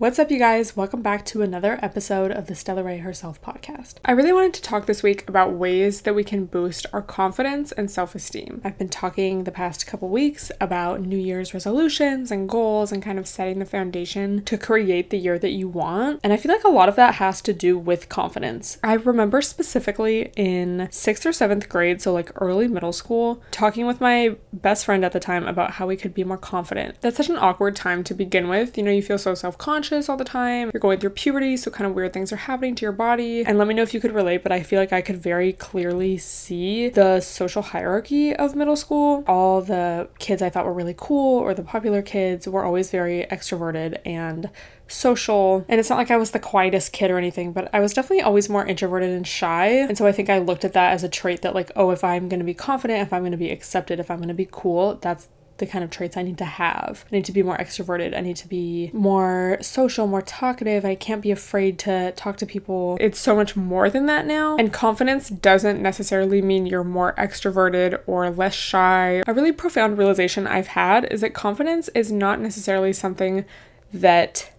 What's 0.00 0.18
up, 0.18 0.30
you 0.30 0.38
guys? 0.38 0.78
Welcome 0.78 1.02
back 1.02 1.26
to 1.26 1.42
another 1.42 1.78
episode 1.82 2.30
of 2.30 2.46
the 2.46 2.54
Stella 2.54 2.82
Rae 2.82 2.96
Herself 2.96 3.38
podcast. 3.42 3.96
I 4.02 4.12
really 4.12 4.32
wanted 4.32 4.54
to 4.54 4.62
talk 4.62 4.86
this 4.86 5.02
week 5.02 5.28
about 5.28 5.52
ways 5.52 6.00
that 6.00 6.14
we 6.14 6.24
can 6.24 6.46
boost 6.46 6.86
our 6.94 7.02
confidence 7.02 7.70
and 7.70 7.90
self 7.90 8.14
esteem. 8.14 8.62
I've 8.64 8.78
been 8.78 8.88
talking 8.88 9.44
the 9.44 9.52
past 9.52 9.86
couple 9.86 10.08
weeks 10.08 10.50
about 10.58 11.02
New 11.02 11.18
Year's 11.18 11.52
resolutions 11.52 12.30
and 12.30 12.48
goals 12.48 12.92
and 12.92 13.02
kind 13.02 13.18
of 13.18 13.28
setting 13.28 13.58
the 13.58 13.66
foundation 13.66 14.42
to 14.46 14.56
create 14.56 15.10
the 15.10 15.18
year 15.18 15.38
that 15.38 15.50
you 15.50 15.68
want. 15.68 16.20
And 16.24 16.32
I 16.32 16.38
feel 16.38 16.50
like 16.50 16.64
a 16.64 16.68
lot 16.68 16.88
of 16.88 16.96
that 16.96 17.16
has 17.16 17.42
to 17.42 17.52
do 17.52 17.76
with 17.76 18.08
confidence. 18.08 18.78
I 18.82 18.94
remember 18.94 19.42
specifically 19.42 20.32
in 20.34 20.88
sixth 20.90 21.26
or 21.26 21.32
seventh 21.34 21.68
grade, 21.68 22.00
so 22.00 22.10
like 22.10 22.32
early 22.40 22.68
middle 22.68 22.94
school, 22.94 23.42
talking 23.50 23.84
with 23.84 24.00
my 24.00 24.36
best 24.50 24.86
friend 24.86 25.04
at 25.04 25.12
the 25.12 25.20
time 25.20 25.46
about 25.46 25.72
how 25.72 25.86
we 25.86 25.98
could 25.98 26.14
be 26.14 26.24
more 26.24 26.38
confident. 26.38 26.98
That's 27.02 27.18
such 27.18 27.28
an 27.28 27.36
awkward 27.36 27.76
time 27.76 28.02
to 28.04 28.14
begin 28.14 28.48
with. 28.48 28.78
You 28.78 28.84
know, 28.84 28.90
you 28.90 29.02
feel 29.02 29.18
so 29.18 29.34
self 29.34 29.58
conscious 29.58 29.89
all 30.08 30.16
the 30.16 30.24
time. 30.24 30.70
You're 30.72 30.80
going 30.80 31.00
through 31.00 31.10
puberty, 31.10 31.56
so 31.56 31.70
kind 31.70 31.88
of 31.88 31.94
weird 31.94 32.12
things 32.12 32.32
are 32.32 32.36
happening 32.36 32.74
to 32.76 32.82
your 32.82 32.92
body. 32.92 33.44
And 33.44 33.58
let 33.58 33.66
me 33.66 33.74
know 33.74 33.82
if 33.82 33.92
you 33.92 34.00
could 34.00 34.12
relate, 34.12 34.42
but 34.42 34.52
I 34.52 34.62
feel 34.62 34.78
like 34.78 34.92
I 34.92 35.00
could 35.00 35.16
very 35.16 35.52
clearly 35.52 36.16
see 36.18 36.88
the 36.88 37.20
social 37.20 37.62
hierarchy 37.62 38.34
of 38.34 38.54
middle 38.54 38.76
school. 38.76 39.24
All 39.26 39.62
the 39.62 40.08
kids 40.18 40.42
I 40.42 40.50
thought 40.50 40.64
were 40.64 40.72
really 40.72 40.94
cool 40.96 41.38
or 41.38 41.54
the 41.54 41.62
popular 41.62 42.02
kids 42.02 42.46
were 42.46 42.64
always 42.64 42.90
very 42.90 43.26
extroverted 43.30 43.98
and 44.04 44.50
social. 44.86 45.64
And 45.68 45.78
it's 45.78 45.90
not 45.90 45.98
like 45.98 46.10
I 46.10 46.16
was 46.16 46.32
the 46.32 46.38
quietest 46.38 46.92
kid 46.92 47.10
or 47.10 47.18
anything, 47.18 47.52
but 47.52 47.68
I 47.72 47.80
was 47.80 47.92
definitely 47.92 48.22
always 48.22 48.48
more 48.48 48.66
introverted 48.66 49.10
and 49.10 49.26
shy. 49.26 49.68
And 49.68 49.96
so 49.96 50.06
I 50.06 50.12
think 50.12 50.28
I 50.28 50.38
looked 50.38 50.64
at 50.64 50.72
that 50.72 50.92
as 50.92 51.04
a 51.04 51.08
trait 51.08 51.42
that, 51.42 51.54
like, 51.54 51.70
oh, 51.76 51.90
if 51.90 52.04
I'm 52.04 52.28
going 52.28 52.40
to 52.40 52.44
be 52.44 52.54
confident, 52.54 53.00
if 53.00 53.12
I'm 53.12 53.22
going 53.22 53.32
to 53.32 53.38
be 53.38 53.50
accepted, 53.50 54.00
if 54.00 54.10
I'm 54.10 54.18
going 54.18 54.28
to 54.28 54.34
be 54.34 54.48
cool, 54.50 54.96
that's 54.96 55.28
the 55.60 55.66
kind 55.66 55.84
of 55.84 55.90
traits 55.90 56.16
I 56.16 56.22
need 56.22 56.38
to 56.38 56.44
have. 56.44 57.04
I 57.12 57.16
need 57.16 57.24
to 57.26 57.32
be 57.32 57.42
more 57.42 57.56
extroverted. 57.56 58.16
I 58.16 58.20
need 58.20 58.36
to 58.36 58.48
be 58.48 58.90
more 58.92 59.58
social, 59.60 60.06
more 60.08 60.22
talkative. 60.22 60.84
I 60.84 60.96
can't 60.96 61.22
be 61.22 61.30
afraid 61.30 61.78
to 61.80 62.12
talk 62.12 62.36
to 62.38 62.46
people. 62.46 62.96
It's 63.00 63.20
so 63.20 63.36
much 63.36 63.54
more 63.54 63.88
than 63.88 64.06
that 64.06 64.26
now. 64.26 64.56
And 64.56 64.72
confidence 64.72 65.28
doesn't 65.28 65.80
necessarily 65.80 66.42
mean 66.42 66.66
you're 66.66 66.82
more 66.82 67.14
extroverted 67.16 68.00
or 68.06 68.28
less 68.30 68.54
shy. 68.54 69.22
A 69.26 69.32
really 69.32 69.52
profound 69.52 69.96
realization 69.96 70.46
I've 70.46 70.68
had 70.68 71.04
is 71.12 71.20
that 71.20 71.34
confidence 71.34 71.88
is 71.94 72.10
not 72.10 72.40
necessarily 72.40 72.92
something 72.92 73.44
that 73.92 74.50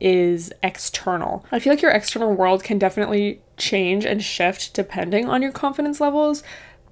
is 0.00 0.52
external. 0.62 1.46
I 1.50 1.58
feel 1.58 1.72
like 1.72 1.82
your 1.82 1.90
external 1.90 2.34
world 2.34 2.62
can 2.62 2.78
definitely 2.78 3.40
change 3.56 4.04
and 4.04 4.22
shift 4.22 4.74
depending 4.74 5.28
on 5.28 5.40
your 5.40 5.52
confidence 5.52 6.00
levels, 6.00 6.42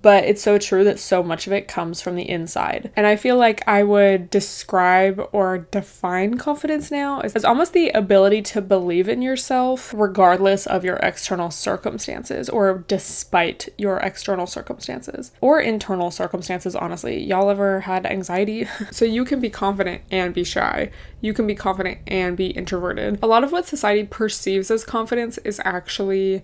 but 0.03 0.25
it's 0.25 0.43
so 0.43 0.59
true 0.59 0.85
that 0.85 0.99
so 0.99 1.23
much 1.23 1.47
of 1.47 1.53
it 1.53 1.69
comes 1.69 2.03
from 2.03 2.17
the 2.17 2.29
inside. 2.29 2.91
And 2.97 3.07
I 3.07 3.17
feel 3.17 3.37
like 3.37 3.67
I 3.67 3.85
would 3.85 4.29
describe 4.31 5.29
or 5.33 5.59
define 5.71 6.37
confidence 6.39 6.91
now 6.91 7.21
as, 7.21 7.45
almost 7.45 7.73
the 7.73 7.91
ability 7.91 8.43
to 8.43 8.61
believe 8.61 9.09
in 9.09 9.23
yourself 9.23 9.93
regardless 9.97 10.67
of 10.67 10.85
your 10.85 10.97
external 10.97 11.51
circumstances 11.51 12.49
or 12.49 12.85
despite 12.89 13.69
your 13.79 13.99
external 13.99 14.47
circumstances 14.47 15.33
or 15.41 15.61
internal 15.61 16.11
circumstances, 16.11 16.75
honestly. 16.75 17.23
Y'all 17.23 17.51
ever 17.51 17.81
had 17.81 18.07
anxiety? 18.07 18.67
so 18.91 19.05
you 19.05 19.25
can 19.25 19.41
be 19.41 19.51
confident 19.51 20.03
and 20.11 20.35
be 20.35 20.45
shy. 20.45 20.91
You 21.21 21.33
can 21.33 21.47
be 21.47 21.55
confident 21.55 21.99
and 22.07 22.37
be 22.37 22.49
introverted. 22.49 23.19
A 23.23 23.27
lot 23.27 23.45
of 23.45 23.53
what 23.53 23.67
society 23.67 24.05
perceives 24.05 24.71
as 24.71 24.85
confidence 24.85 25.39
is 25.39 25.61
actually 25.65 26.43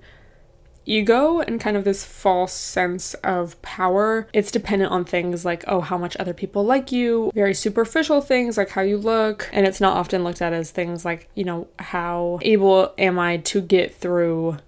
ego 0.89 1.41
and 1.41 1.61
kind 1.61 1.77
of 1.77 1.85
this 1.85 2.05
false 2.05 2.53
sense 2.53 3.15
of 3.15 3.61
power. 3.63 4.29
It's 4.33 4.51
dependent 4.51 4.91
on 4.91 5.05
things 5.05 5.45
like, 5.45 5.65
oh, 5.69 5.81
how 5.81 5.99
much 5.99 6.17
other 6.17 6.35
people 6.35 6.65
like 6.65 6.91
you, 6.91 7.31
very 7.35 7.55
superficial 7.55 8.21
things 8.21 8.57
like 8.57 8.71
how 8.71 8.83
you 8.83 8.97
look. 8.97 9.49
And 9.53 9.67
it's 9.67 9.81
not 9.81 9.97
often 9.97 10.25
looked 10.25 10.43
at 10.43 10.53
as 10.53 10.71
things 10.71 11.05
like, 11.05 11.29
you 11.35 11.45
know, 11.45 11.69
how 11.79 12.39
able 12.43 12.95
am 12.99 13.19
I 13.19 13.37
to 13.39 13.61
get 13.61 13.95
through 13.95 14.59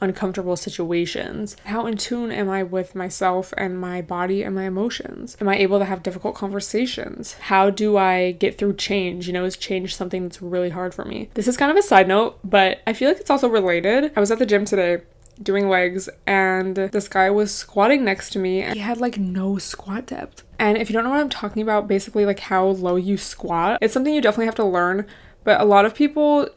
uncomfortable 0.00 0.56
situations? 0.56 1.56
How 1.64 1.86
in 1.86 1.96
tune 1.96 2.30
am 2.30 2.48
I 2.48 2.62
with 2.62 2.94
myself 2.94 3.52
and 3.56 3.78
my 3.80 4.00
body 4.02 4.42
and 4.42 4.54
my 4.54 4.64
emotions? 4.64 5.36
Am 5.40 5.48
I 5.48 5.56
able 5.56 5.78
to 5.78 5.84
have 5.84 6.02
difficult 6.02 6.34
conversations? 6.34 7.34
How 7.34 7.70
do 7.70 7.96
I 7.96 8.32
get 8.32 8.58
through 8.58 8.74
change? 8.74 9.26
You 9.26 9.32
know, 9.32 9.44
is 9.44 9.56
change 9.56 9.96
something 9.96 10.22
that's 10.22 10.42
really 10.42 10.70
hard 10.70 10.94
for 10.94 11.04
me? 11.04 11.30
This 11.34 11.48
is 11.48 11.56
kind 11.56 11.70
of 11.70 11.76
a 11.76 11.82
side 11.82 12.08
note, 12.08 12.38
but 12.44 12.80
I 12.86 12.92
feel 12.92 13.08
like 13.08 13.20
it's 13.20 13.30
also 13.30 13.48
related. 13.48 14.12
I 14.16 14.20
was 14.20 14.30
at 14.30 14.38
the 14.38 14.46
gym 14.46 14.64
today 14.64 15.02
doing 15.42 15.68
legs 15.68 16.08
and 16.26 16.74
this 16.76 17.08
guy 17.08 17.30
was 17.30 17.54
squatting 17.54 18.04
next 18.04 18.30
to 18.30 18.38
me 18.38 18.62
and 18.62 18.74
he 18.74 18.80
had 18.80 18.98
like 18.98 19.18
no 19.18 19.58
squat 19.58 20.06
depth. 20.06 20.44
And 20.58 20.76
if 20.76 20.90
you 20.90 20.94
don't 20.94 21.04
know 21.04 21.10
what 21.10 21.20
I'm 21.20 21.28
talking 21.28 21.62
about, 21.62 21.86
basically 21.86 22.26
like 22.26 22.40
how 22.40 22.66
low 22.66 22.96
you 22.96 23.16
squat, 23.16 23.78
it's 23.80 23.94
something 23.94 24.12
you 24.12 24.20
definitely 24.20 24.46
have 24.46 24.54
to 24.56 24.64
learn, 24.64 25.06
but 25.44 25.60
a 25.60 25.64
lot 25.64 25.84
of 25.84 25.94
people 25.94 26.48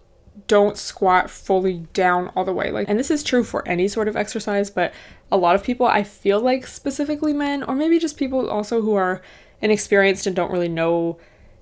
don't 0.48 0.78
squat 0.78 1.30
fully 1.30 1.86
down 1.94 2.30
all 2.36 2.44
the 2.44 2.54
way. 2.54 2.72
Like 2.72 2.90
and 2.90 2.98
this 2.98 3.12
is 3.12 3.24
true 3.24 3.44
for 3.44 3.68
any 3.68 3.88
sort 3.88 4.08
of 4.08 4.16
exercise, 4.16 4.70
but 4.70 4.94
a 5.32 5.38
lot 5.38 5.56
of 5.56 5.64
people 5.64 5.86
I 5.86 6.04
feel 6.04 6.40
like 6.40 6.66
specifically 6.68 7.34
men 7.34 7.64
or 7.64 7.76
maybe 7.76 8.00
just 8.00 8.18
people 8.18 8.50
also 8.50 8.82
who 8.82 8.96
are 8.96 9.22
inexperienced 9.62 10.26
and 10.26 10.36
don't 10.36 10.52
really 10.52 10.70
know 10.70 11.18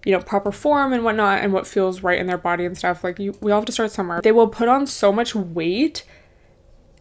you 0.06 0.14
know 0.14 0.22
proper 0.22 0.52
form 0.52 0.94
and 0.94 1.04
whatnot 1.04 1.40
and 1.40 1.52
what 1.52 1.68
feels 1.68 2.02
right 2.02 2.20
in 2.20 2.28
their 2.28 2.38
body 2.38 2.64
and 2.64 2.78
stuff 2.78 3.04
like 3.04 3.20
you 3.20 3.36
we 3.42 3.52
all 3.52 3.60
have 3.60 3.66
to 3.66 3.72
start 3.74 3.92
somewhere 3.92 4.22
they 4.22 4.32
will 4.32 4.48
put 4.48 4.70
on 4.70 4.88
so 4.88 5.12
much 5.12 5.36
weight 5.36 6.06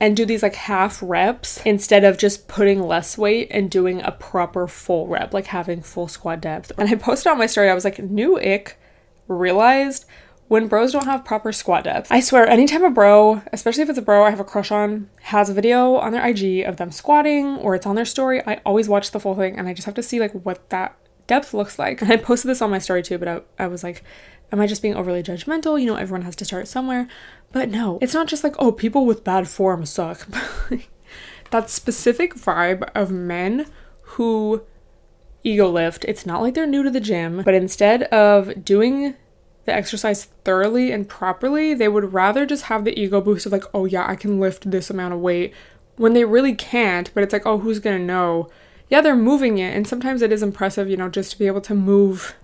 and 0.00 0.16
do 0.16 0.24
these 0.24 0.42
like 0.42 0.54
half 0.54 1.00
reps 1.02 1.60
instead 1.64 2.04
of 2.04 2.18
just 2.18 2.46
putting 2.46 2.82
less 2.82 3.18
weight 3.18 3.48
and 3.50 3.70
doing 3.70 4.00
a 4.02 4.12
proper 4.12 4.68
full 4.68 5.08
rep, 5.08 5.34
like 5.34 5.46
having 5.46 5.82
full 5.82 6.08
squat 6.08 6.40
depth. 6.40 6.70
And 6.78 6.88
I 6.88 6.94
posted 6.94 7.32
on 7.32 7.38
my 7.38 7.46
story, 7.46 7.68
I 7.68 7.74
was 7.74 7.84
like, 7.84 7.98
new 7.98 8.38
ick 8.38 8.78
realized 9.26 10.04
when 10.46 10.66
bros 10.66 10.92
don't 10.92 11.04
have 11.04 11.24
proper 11.24 11.52
squat 11.52 11.84
depth. 11.84 12.10
I 12.10 12.20
swear, 12.20 12.48
anytime 12.48 12.84
a 12.84 12.90
bro, 12.90 13.42
especially 13.52 13.82
if 13.82 13.90
it's 13.90 13.98
a 13.98 14.02
bro 14.02 14.24
I 14.24 14.30
have 14.30 14.40
a 14.40 14.44
crush 14.44 14.70
on, 14.70 15.10
has 15.22 15.50
a 15.50 15.54
video 15.54 15.96
on 15.96 16.12
their 16.12 16.26
IG 16.26 16.64
of 16.64 16.76
them 16.76 16.90
squatting 16.90 17.56
or 17.58 17.74
it's 17.74 17.86
on 17.86 17.96
their 17.96 18.04
story, 18.04 18.42
I 18.46 18.60
always 18.64 18.88
watch 18.88 19.10
the 19.10 19.20
full 19.20 19.34
thing 19.34 19.58
and 19.58 19.68
I 19.68 19.74
just 19.74 19.86
have 19.86 19.94
to 19.94 20.02
see 20.02 20.20
like 20.20 20.32
what 20.32 20.70
that 20.70 20.96
depth 21.26 21.52
looks 21.52 21.78
like. 21.78 22.00
And 22.02 22.10
I 22.10 22.16
posted 22.16 22.48
this 22.48 22.62
on 22.62 22.70
my 22.70 22.78
story 22.78 23.02
too, 23.02 23.18
but 23.18 23.28
I, 23.28 23.40
I 23.58 23.66
was 23.66 23.82
like, 23.82 24.02
am 24.52 24.60
I 24.60 24.66
just 24.66 24.82
being 24.82 24.94
overly 24.94 25.22
judgmental? 25.22 25.80
You 25.80 25.86
know, 25.86 25.96
everyone 25.96 26.22
has 26.22 26.36
to 26.36 26.44
start 26.44 26.68
somewhere. 26.68 27.08
But 27.52 27.70
no, 27.70 27.98
it's 28.00 28.14
not 28.14 28.26
just 28.26 28.44
like, 28.44 28.54
oh, 28.58 28.72
people 28.72 29.06
with 29.06 29.24
bad 29.24 29.48
form 29.48 29.86
suck. 29.86 30.26
that 31.50 31.70
specific 31.70 32.34
vibe 32.34 32.88
of 32.94 33.10
men 33.10 33.66
who 34.02 34.62
ego 35.42 35.68
lift, 35.68 36.04
it's 36.06 36.26
not 36.26 36.42
like 36.42 36.54
they're 36.54 36.66
new 36.66 36.82
to 36.82 36.90
the 36.90 37.00
gym, 37.00 37.42
but 37.42 37.54
instead 37.54 38.04
of 38.04 38.64
doing 38.64 39.14
the 39.64 39.74
exercise 39.74 40.24
thoroughly 40.44 40.92
and 40.92 41.08
properly, 41.08 41.74
they 41.74 41.88
would 41.88 42.12
rather 42.12 42.46
just 42.46 42.64
have 42.64 42.84
the 42.84 42.98
ego 42.98 43.20
boost 43.20 43.46
of 43.46 43.52
like, 43.52 43.64
oh 43.74 43.84
yeah, 43.84 44.06
I 44.06 44.16
can 44.16 44.40
lift 44.40 44.70
this 44.70 44.90
amount 44.90 45.14
of 45.14 45.20
weight 45.20 45.52
when 45.96 46.12
they 46.12 46.24
really 46.24 46.54
can't, 46.54 47.12
but 47.14 47.22
it's 47.22 47.32
like, 47.32 47.46
oh, 47.46 47.58
who's 47.58 47.78
gonna 47.78 47.98
know? 47.98 48.48
Yeah, 48.88 49.00
they're 49.00 49.16
moving 49.16 49.58
it, 49.58 49.76
and 49.76 49.86
sometimes 49.86 50.22
it 50.22 50.32
is 50.32 50.42
impressive, 50.42 50.88
you 50.88 50.96
know, 50.96 51.08
just 51.08 51.32
to 51.32 51.38
be 51.38 51.46
able 51.46 51.60
to 51.62 51.74
move 51.74 52.34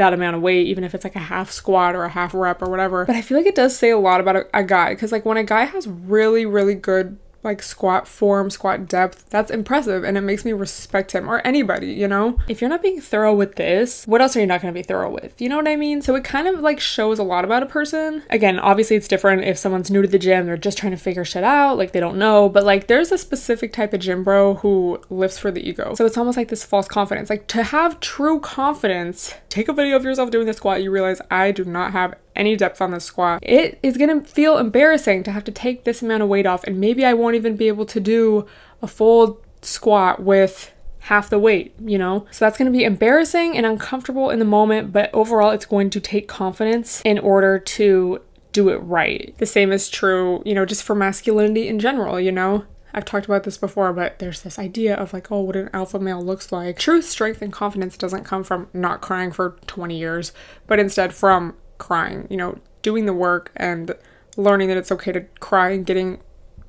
that 0.00 0.14
amount 0.14 0.34
of 0.34 0.40
weight, 0.40 0.66
even 0.66 0.82
if 0.82 0.94
it's 0.94 1.04
like 1.04 1.14
a 1.14 1.18
half 1.20 1.50
squat 1.50 1.94
or 1.94 2.04
a 2.04 2.08
half 2.08 2.32
rep 2.32 2.62
or 2.62 2.70
whatever. 2.70 3.04
But 3.04 3.16
I 3.16 3.20
feel 3.20 3.36
like 3.36 3.46
it 3.46 3.54
does 3.54 3.76
say 3.76 3.90
a 3.90 3.98
lot 3.98 4.18
about 4.18 4.34
a, 4.34 4.46
a 4.54 4.64
guy 4.64 4.94
because, 4.94 5.12
like, 5.12 5.26
when 5.26 5.36
a 5.36 5.44
guy 5.44 5.64
has 5.64 5.86
really, 5.86 6.46
really 6.46 6.74
good 6.74 7.18
like 7.42 7.62
squat 7.62 8.06
form, 8.06 8.50
squat 8.50 8.86
depth. 8.86 9.28
That's 9.30 9.50
impressive 9.50 10.04
and 10.04 10.18
it 10.18 10.22
makes 10.22 10.44
me 10.44 10.52
respect 10.52 11.12
him 11.12 11.28
or 11.28 11.40
anybody, 11.40 11.92
you 11.92 12.08
know? 12.08 12.38
If 12.48 12.60
you're 12.60 12.70
not 12.70 12.82
being 12.82 13.00
thorough 13.00 13.34
with 13.34 13.56
this, 13.56 14.06
what 14.06 14.20
else 14.20 14.36
are 14.36 14.40
you 14.40 14.46
not 14.46 14.60
to 14.60 14.72
be 14.72 14.82
thorough 14.82 15.10
with? 15.10 15.40
You 15.40 15.48
know 15.48 15.56
what 15.56 15.68
I 15.68 15.76
mean? 15.76 16.02
So 16.02 16.14
it 16.14 16.24
kind 16.24 16.46
of 16.48 16.60
like 16.60 16.80
shows 16.80 17.18
a 17.18 17.22
lot 17.22 17.44
about 17.44 17.62
a 17.62 17.66
person. 17.66 18.22
Again, 18.30 18.58
obviously 18.58 18.96
it's 18.96 19.08
different 19.08 19.44
if 19.44 19.58
someone's 19.58 19.90
new 19.90 20.02
to 20.02 20.08
the 20.08 20.18
gym, 20.18 20.46
they're 20.46 20.56
just 20.56 20.78
trying 20.78 20.92
to 20.92 20.98
figure 20.98 21.24
shit 21.24 21.44
out, 21.44 21.78
like 21.78 21.92
they 21.92 22.00
don't 22.00 22.18
know, 22.18 22.48
but 22.48 22.64
like 22.64 22.86
there's 22.86 23.12
a 23.12 23.18
specific 23.18 23.72
type 23.72 23.94
of 23.94 24.00
gym 24.00 24.22
bro 24.22 24.54
who 24.54 25.00
lifts 25.08 25.38
for 25.38 25.50
the 25.50 25.66
ego. 25.66 25.94
So 25.94 26.06
it's 26.06 26.18
almost 26.18 26.36
like 26.36 26.48
this 26.48 26.64
false 26.64 26.88
confidence. 26.88 27.30
Like 27.30 27.46
to 27.48 27.62
have 27.62 28.00
true 28.00 28.40
confidence, 28.40 29.34
take 29.48 29.68
a 29.68 29.72
video 29.72 29.96
of 29.96 30.04
yourself 30.04 30.30
doing 30.30 30.46
the 30.46 30.52
squat, 30.52 30.82
you 30.82 30.90
realize 30.90 31.20
I 31.30 31.52
do 31.52 31.64
not 31.64 31.92
have 31.92 32.14
any 32.36 32.56
depth 32.56 32.80
on 32.80 32.90
the 32.90 33.00
squat, 33.00 33.40
it 33.42 33.78
is 33.82 33.96
gonna 33.96 34.22
feel 34.22 34.58
embarrassing 34.58 35.22
to 35.24 35.32
have 35.32 35.44
to 35.44 35.52
take 35.52 35.84
this 35.84 36.02
amount 36.02 36.22
of 36.22 36.28
weight 36.28 36.46
off, 36.46 36.64
and 36.64 36.80
maybe 36.80 37.04
I 37.04 37.12
won't 37.12 37.36
even 37.36 37.56
be 37.56 37.68
able 37.68 37.86
to 37.86 38.00
do 38.00 38.46
a 38.82 38.86
full 38.86 39.40
squat 39.62 40.22
with 40.22 40.72
half 41.00 41.30
the 41.30 41.38
weight, 41.38 41.74
you 41.82 41.98
know? 41.98 42.26
So 42.30 42.44
that's 42.44 42.58
to 42.58 42.70
be 42.70 42.84
embarrassing 42.84 43.56
and 43.56 43.66
uncomfortable 43.66 44.30
in 44.30 44.38
the 44.38 44.44
moment, 44.44 44.92
but 44.92 45.10
overall 45.14 45.50
it's 45.50 45.66
going 45.66 45.90
to 45.90 46.00
take 46.00 46.28
confidence 46.28 47.00
in 47.04 47.18
order 47.18 47.58
to 47.58 48.20
do 48.52 48.68
it 48.68 48.76
right. 48.76 49.34
The 49.38 49.46
same 49.46 49.72
is 49.72 49.88
true, 49.88 50.42
you 50.44 50.54
know, 50.54 50.66
just 50.66 50.82
for 50.82 50.94
masculinity 50.94 51.68
in 51.68 51.78
general, 51.78 52.20
you 52.20 52.32
know? 52.32 52.64
I've 52.92 53.04
talked 53.04 53.26
about 53.26 53.44
this 53.44 53.56
before, 53.56 53.92
but 53.92 54.18
there's 54.18 54.42
this 54.42 54.58
idea 54.58 54.96
of 54.96 55.12
like, 55.12 55.30
oh, 55.30 55.40
what 55.40 55.56
an 55.56 55.70
alpha 55.72 55.98
male 55.98 56.20
looks 56.20 56.50
like. 56.50 56.78
True 56.78 57.00
strength 57.00 57.40
and 57.40 57.52
confidence 57.52 57.96
doesn't 57.96 58.24
come 58.24 58.42
from 58.42 58.68
not 58.72 59.00
crying 59.00 59.30
for 59.30 59.56
20 59.66 59.96
years, 59.96 60.32
but 60.66 60.80
instead 60.80 61.14
from 61.14 61.54
crying, 61.80 62.28
you 62.30 62.36
know, 62.36 62.58
doing 62.82 63.06
the 63.06 63.12
work 63.12 63.50
and 63.56 63.96
learning 64.36 64.68
that 64.68 64.76
it's 64.76 64.92
okay 64.92 65.10
to 65.10 65.22
cry 65.40 65.70
and 65.70 65.84
getting 65.84 66.20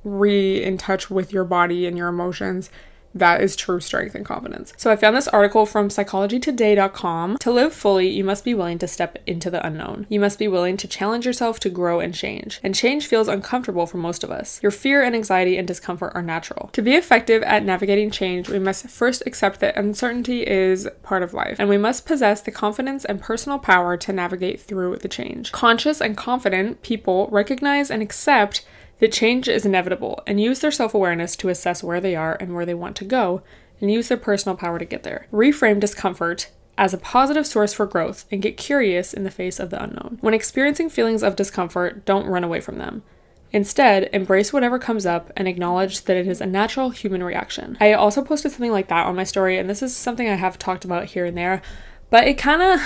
re 0.02 0.60
in 0.62 0.76
touch 0.76 1.08
with 1.08 1.32
your 1.32 1.44
body 1.44 1.86
and 1.86 1.96
your 1.96 2.08
emotions 2.08 2.70
that 3.14 3.40
is 3.40 3.56
true 3.56 3.80
strength 3.80 4.14
and 4.14 4.24
confidence. 4.24 4.72
So 4.76 4.90
I 4.90 4.96
found 4.96 5.16
this 5.16 5.28
article 5.28 5.66
from 5.66 5.88
psychologytoday.com. 5.88 7.38
To 7.38 7.50
live 7.50 7.72
fully, 7.72 8.08
you 8.08 8.24
must 8.24 8.44
be 8.44 8.54
willing 8.54 8.78
to 8.78 8.88
step 8.88 9.18
into 9.26 9.50
the 9.50 9.64
unknown. 9.66 10.06
You 10.08 10.20
must 10.20 10.38
be 10.38 10.48
willing 10.48 10.76
to 10.78 10.88
challenge 10.88 11.26
yourself 11.26 11.60
to 11.60 11.70
grow 11.70 12.00
and 12.00 12.14
change. 12.14 12.60
And 12.62 12.74
change 12.74 13.06
feels 13.06 13.28
uncomfortable 13.28 13.86
for 13.86 13.98
most 13.98 14.24
of 14.24 14.30
us. 14.30 14.62
Your 14.62 14.72
fear 14.72 15.02
and 15.02 15.14
anxiety 15.14 15.56
and 15.56 15.66
discomfort 15.66 16.12
are 16.14 16.22
natural. 16.22 16.70
To 16.72 16.82
be 16.82 16.94
effective 16.94 17.42
at 17.42 17.64
navigating 17.64 18.10
change, 18.10 18.48
we 18.48 18.58
must 18.58 18.88
first 18.88 19.22
accept 19.26 19.60
that 19.60 19.76
uncertainty 19.76 20.46
is 20.46 20.88
part 21.02 21.22
of 21.22 21.34
life, 21.34 21.56
and 21.58 21.68
we 21.68 21.78
must 21.78 22.06
possess 22.06 22.40
the 22.40 22.50
confidence 22.50 23.04
and 23.04 23.20
personal 23.20 23.58
power 23.58 23.96
to 23.96 24.12
navigate 24.12 24.60
through 24.60 24.96
the 24.96 25.08
change. 25.08 25.52
Conscious 25.52 26.00
and 26.00 26.16
confident 26.16 26.82
people 26.82 27.28
recognize 27.30 27.90
and 27.90 28.02
accept 28.02 28.64
that 29.02 29.10
change 29.10 29.48
is 29.48 29.66
inevitable 29.66 30.22
and 30.28 30.40
use 30.40 30.60
their 30.60 30.70
self 30.70 30.94
awareness 30.94 31.34
to 31.34 31.48
assess 31.48 31.82
where 31.82 32.00
they 32.00 32.14
are 32.14 32.36
and 32.38 32.54
where 32.54 32.64
they 32.64 32.72
want 32.72 32.94
to 32.94 33.04
go, 33.04 33.42
and 33.80 33.90
use 33.90 34.06
their 34.06 34.16
personal 34.16 34.56
power 34.56 34.78
to 34.78 34.84
get 34.84 35.02
there. 35.02 35.26
Reframe 35.32 35.80
discomfort 35.80 36.50
as 36.78 36.94
a 36.94 36.98
positive 36.98 37.44
source 37.44 37.72
for 37.72 37.84
growth 37.84 38.26
and 38.30 38.40
get 38.40 38.56
curious 38.56 39.12
in 39.12 39.24
the 39.24 39.30
face 39.30 39.58
of 39.58 39.70
the 39.70 39.82
unknown. 39.82 40.18
When 40.20 40.34
experiencing 40.34 40.88
feelings 40.88 41.24
of 41.24 41.34
discomfort, 41.34 42.04
don't 42.04 42.28
run 42.28 42.44
away 42.44 42.60
from 42.60 42.78
them. 42.78 43.02
Instead, 43.50 44.08
embrace 44.12 44.52
whatever 44.52 44.78
comes 44.78 45.04
up 45.04 45.32
and 45.36 45.48
acknowledge 45.48 46.04
that 46.04 46.16
it 46.16 46.28
is 46.28 46.40
a 46.40 46.46
natural 46.46 46.90
human 46.90 47.24
reaction. 47.24 47.76
I 47.80 47.94
also 47.94 48.22
posted 48.22 48.52
something 48.52 48.70
like 48.70 48.86
that 48.86 49.06
on 49.06 49.16
my 49.16 49.24
story, 49.24 49.58
and 49.58 49.68
this 49.68 49.82
is 49.82 49.96
something 49.96 50.28
I 50.28 50.36
have 50.36 50.60
talked 50.60 50.84
about 50.84 51.06
here 51.06 51.24
and 51.26 51.36
there, 51.36 51.60
but 52.08 52.28
it 52.28 52.38
kind 52.38 52.62
of 52.62 52.80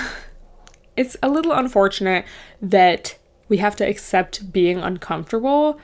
it's 0.95 1.15
a 1.21 1.29
little 1.29 1.51
unfortunate 1.51 2.25
that 2.59 3.19
we 3.49 3.57
have 3.57 3.75
to 3.75 3.87
accept 3.87 4.51
being 4.51 4.79
uncomfortable 4.79 5.79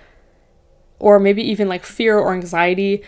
or 1.03 1.19
maybe 1.19 1.43
even 1.43 1.67
like 1.67 1.83
fear 1.83 2.17
or 2.17 2.33
anxiety 2.33 3.03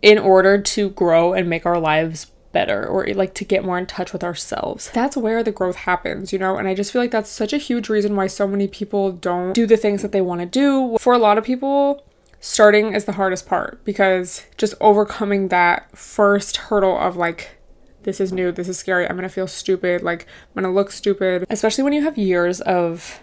in 0.00 0.16
order 0.16 0.62
to 0.62 0.90
grow 0.90 1.32
and 1.32 1.50
make 1.50 1.66
our 1.66 1.78
lives 1.80 2.26
better 2.52 2.86
or 2.86 3.04
like 3.14 3.34
to 3.34 3.44
get 3.44 3.64
more 3.64 3.76
in 3.78 3.84
touch 3.84 4.12
with 4.12 4.22
ourselves. 4.22 4.88
That's 4.94 5.16
where 5.16 5.42
the 5.42 5.50
growth 5.50 5.74
happens, 5.74 6.32
you 6.32 6.38
know? 6.38 6.56
And 6.56 6.68
I 6.68 6.74
just 6.74 6.92
feel 6.92 7.02
like 7.02 7.10
that's 7.10 7.28
such 7.28 7.52
a 7.52 7.58
huge 7.58 7.88
reason 7.88 8.14
why 8.14 8.28
so 8.28 8.46
many 8.46 8.68
people 8.68 9.10
don't 9.10 9.52
do 9.52 9.66
the 9.66 9.76
things 9.76 10.02
that 10.02 10.12
they 10.12 10.20
want 10.20 10.40
to 10.40 10.46
do. 10.46 10.98
For 11.00 11.12
a 11.12 11.18
lot 11.18 11.36
of 11.36 11.42
people, 11.42 12.04
starting 12.38 12.94
is 12.94 13.06
the 13.06 13.12
hardest 13.12 13.44
part 13.44 13.84
because 13.84 14.46
just 14.56 14.74
overcoming 14.80 15.48
that 15.48 15.98
first 15.98 16.58
hurdle 16.58 16.96
of 16.96 17.16
like, 17.16 17.58
this 18.04 18.20
is 18.20 18.32
new, 18.32 18.52
this 18.52 18.68
is 18.68 18.78
scary, 18.78 19.04
I'm 19.08 19.16
gonna 19.16 19.28
feel 19.28 19.48
stupid, 19.48 20.02
like, 20.02 20.28
I'm 20.54 20.62
gonna 20.62 20.72
look 20.72 20.92
stupid, 20.92 21.44
especially 21.50 21.82
when 21.82 21.92
you 21.92 22.04
have 22.04 22.16
years 22.16 22.60
of 22.60 23.18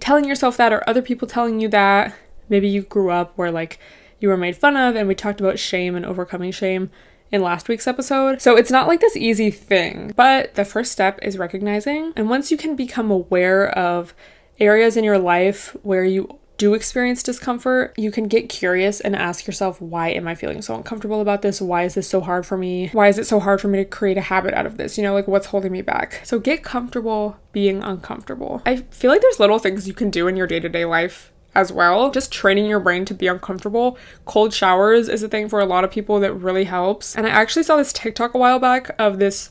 telling 0.00 0.24
yourself 0.24 0.56
that 0.56 0.72
or 0.72 0.88
other 0.88 1.02
people 1.02 1.28
telling 1.28 1.60
you 1.60 1.68
that 1.68 2.14
Maybe 2.48 2.68
you 2.68 2.82
grew 2.82 3.10
up 3.10 3.32
where 3.36 3.50
like 3.50 3.78
you 4.18 4.28
were 4.28 4.36
made 4.36 4.56
fun 4.56 4.76
of, 4.76 4.96
and 4.96 5.08
we 5.08 5.14
talked 5.14 5.40
about 5.40 5.58
shame 5.58 5.94
and 5.94 6.06
overcoming 6.06 6.52
shame 6.52 6.90
in 7.30 7.42
last 7.42 7.68
week's 7.68 7.86
episode. 7.86 8.40
So 8.40 8.56
it's 8.56 8.70
not 8.70 8.86
like 8.86 9.00
this 9.00 9.16
easy 9.16 9.50
thing, 9.50 10.12
but 10.16 10.54
the 10.54 10.64
first 10.64 10.92
step 10.92 11.18
is 11.22 11.38
recognizing. 11.38 12.12
And 12.16 12.30
once 12.30 12.50
you 12.50 12.56
can 12.56 12.76
become 12.76 13.10
aware 13.10 13.68
of 13.76 14.14
areas 14.58 14.96
in 14.96 15.04
your 15.04 15.18
life 15.18 15.76
where 15.82 16.04
you 16.04 16.38
do 16.56 16.72
experience 16.72 17.22
discomfort, 17.22 17.92
you 17.98 18.10
can 18.10 18.28
get 18.28 18.48
curious 18.48 19.00
and 19.00 19.14
ask 19.14 19.46
yourself, 19.46 19.78
why 19.80 20.08
am 20.08 20.26
I 20.26 20.34
feeling 20.34 20.62
so 20.62 20.74
uncomfortable 20.74 21.20
about 21.20 21.42
this? 21.42 21.60
Why 21.60 21.82
is 21.82 21.94
this 21.94 22.08
so 22.08 22.22
hard 22.22 22.46
for 22.46 22.56
me? 22.56 22.88
Why 22.92 23.08
is 23.08 23.18
it 23.18 23.26
so 23.26 23.40
hard 23.40 23.60
for 23.60 23.68
me 23.68 23.78
to 23.78 23.84
create 23.84 24.16
a 24.16 24.22
habit 24.22 24.54
out 24.54 24.64
of 24.64 24.78
this? 24.78 24.96
You 24.96 25.04
know, 25.04 25.12
like 25.12 25.28
what's 25.28 25.48
holding 25.48 25.72
me 25.72 25.82
back? 25.82 26.22
So 26.24 26.38
get 26.38 26.62
comfortable 26.62 27.36
being 27.52 27.82
uncomfortable. 27.82 28.62
I 28.64 28.76
feel 28.76 29.10
like 29.10 29.20
there's 29.20 29.40
little 29.40 29.58
things 29.58 29.86
you 29.86 29.92
can 29.92 30.08
do 30.08 30.28
in 30.28 30.36
your 30.36 30.46
day 30.46 30.60
to 30.60 30.68
day 30.70 30.86
life 30.86 31.30
as 31.56 31.72
well. 31.72 32.10
Just 32.10 32.30
training 32.30 32.66
your 32.66 32.78
brain 32.78 33.04
to 33.06 33.14
be 33.14 33.26
uncomfortable. 33.26 33.98
Cold 34.26 34.52
showers 34.52 35.08
is 35.08 35.22
a 35.22 35.28
thing 35.28 35.48
for 35.48 35.58
a 35.58 35.64
lot 35.64 35.84
of 35.84 35.90
people 35.90 36.20
that 36.20 36.34
really 36.34 36.64
helps. 36.64 37.16
And 37.16 37.26
I 37.26 37.30
actually 37.30 37.62
saw 37.62 37.76
this 37.76 37.92
TikTok 37.92 38.34
a 38.34 38.38
while 38.38 38.58
back 38.58 38.94
of 38.98 39.18
this 39.18 39.50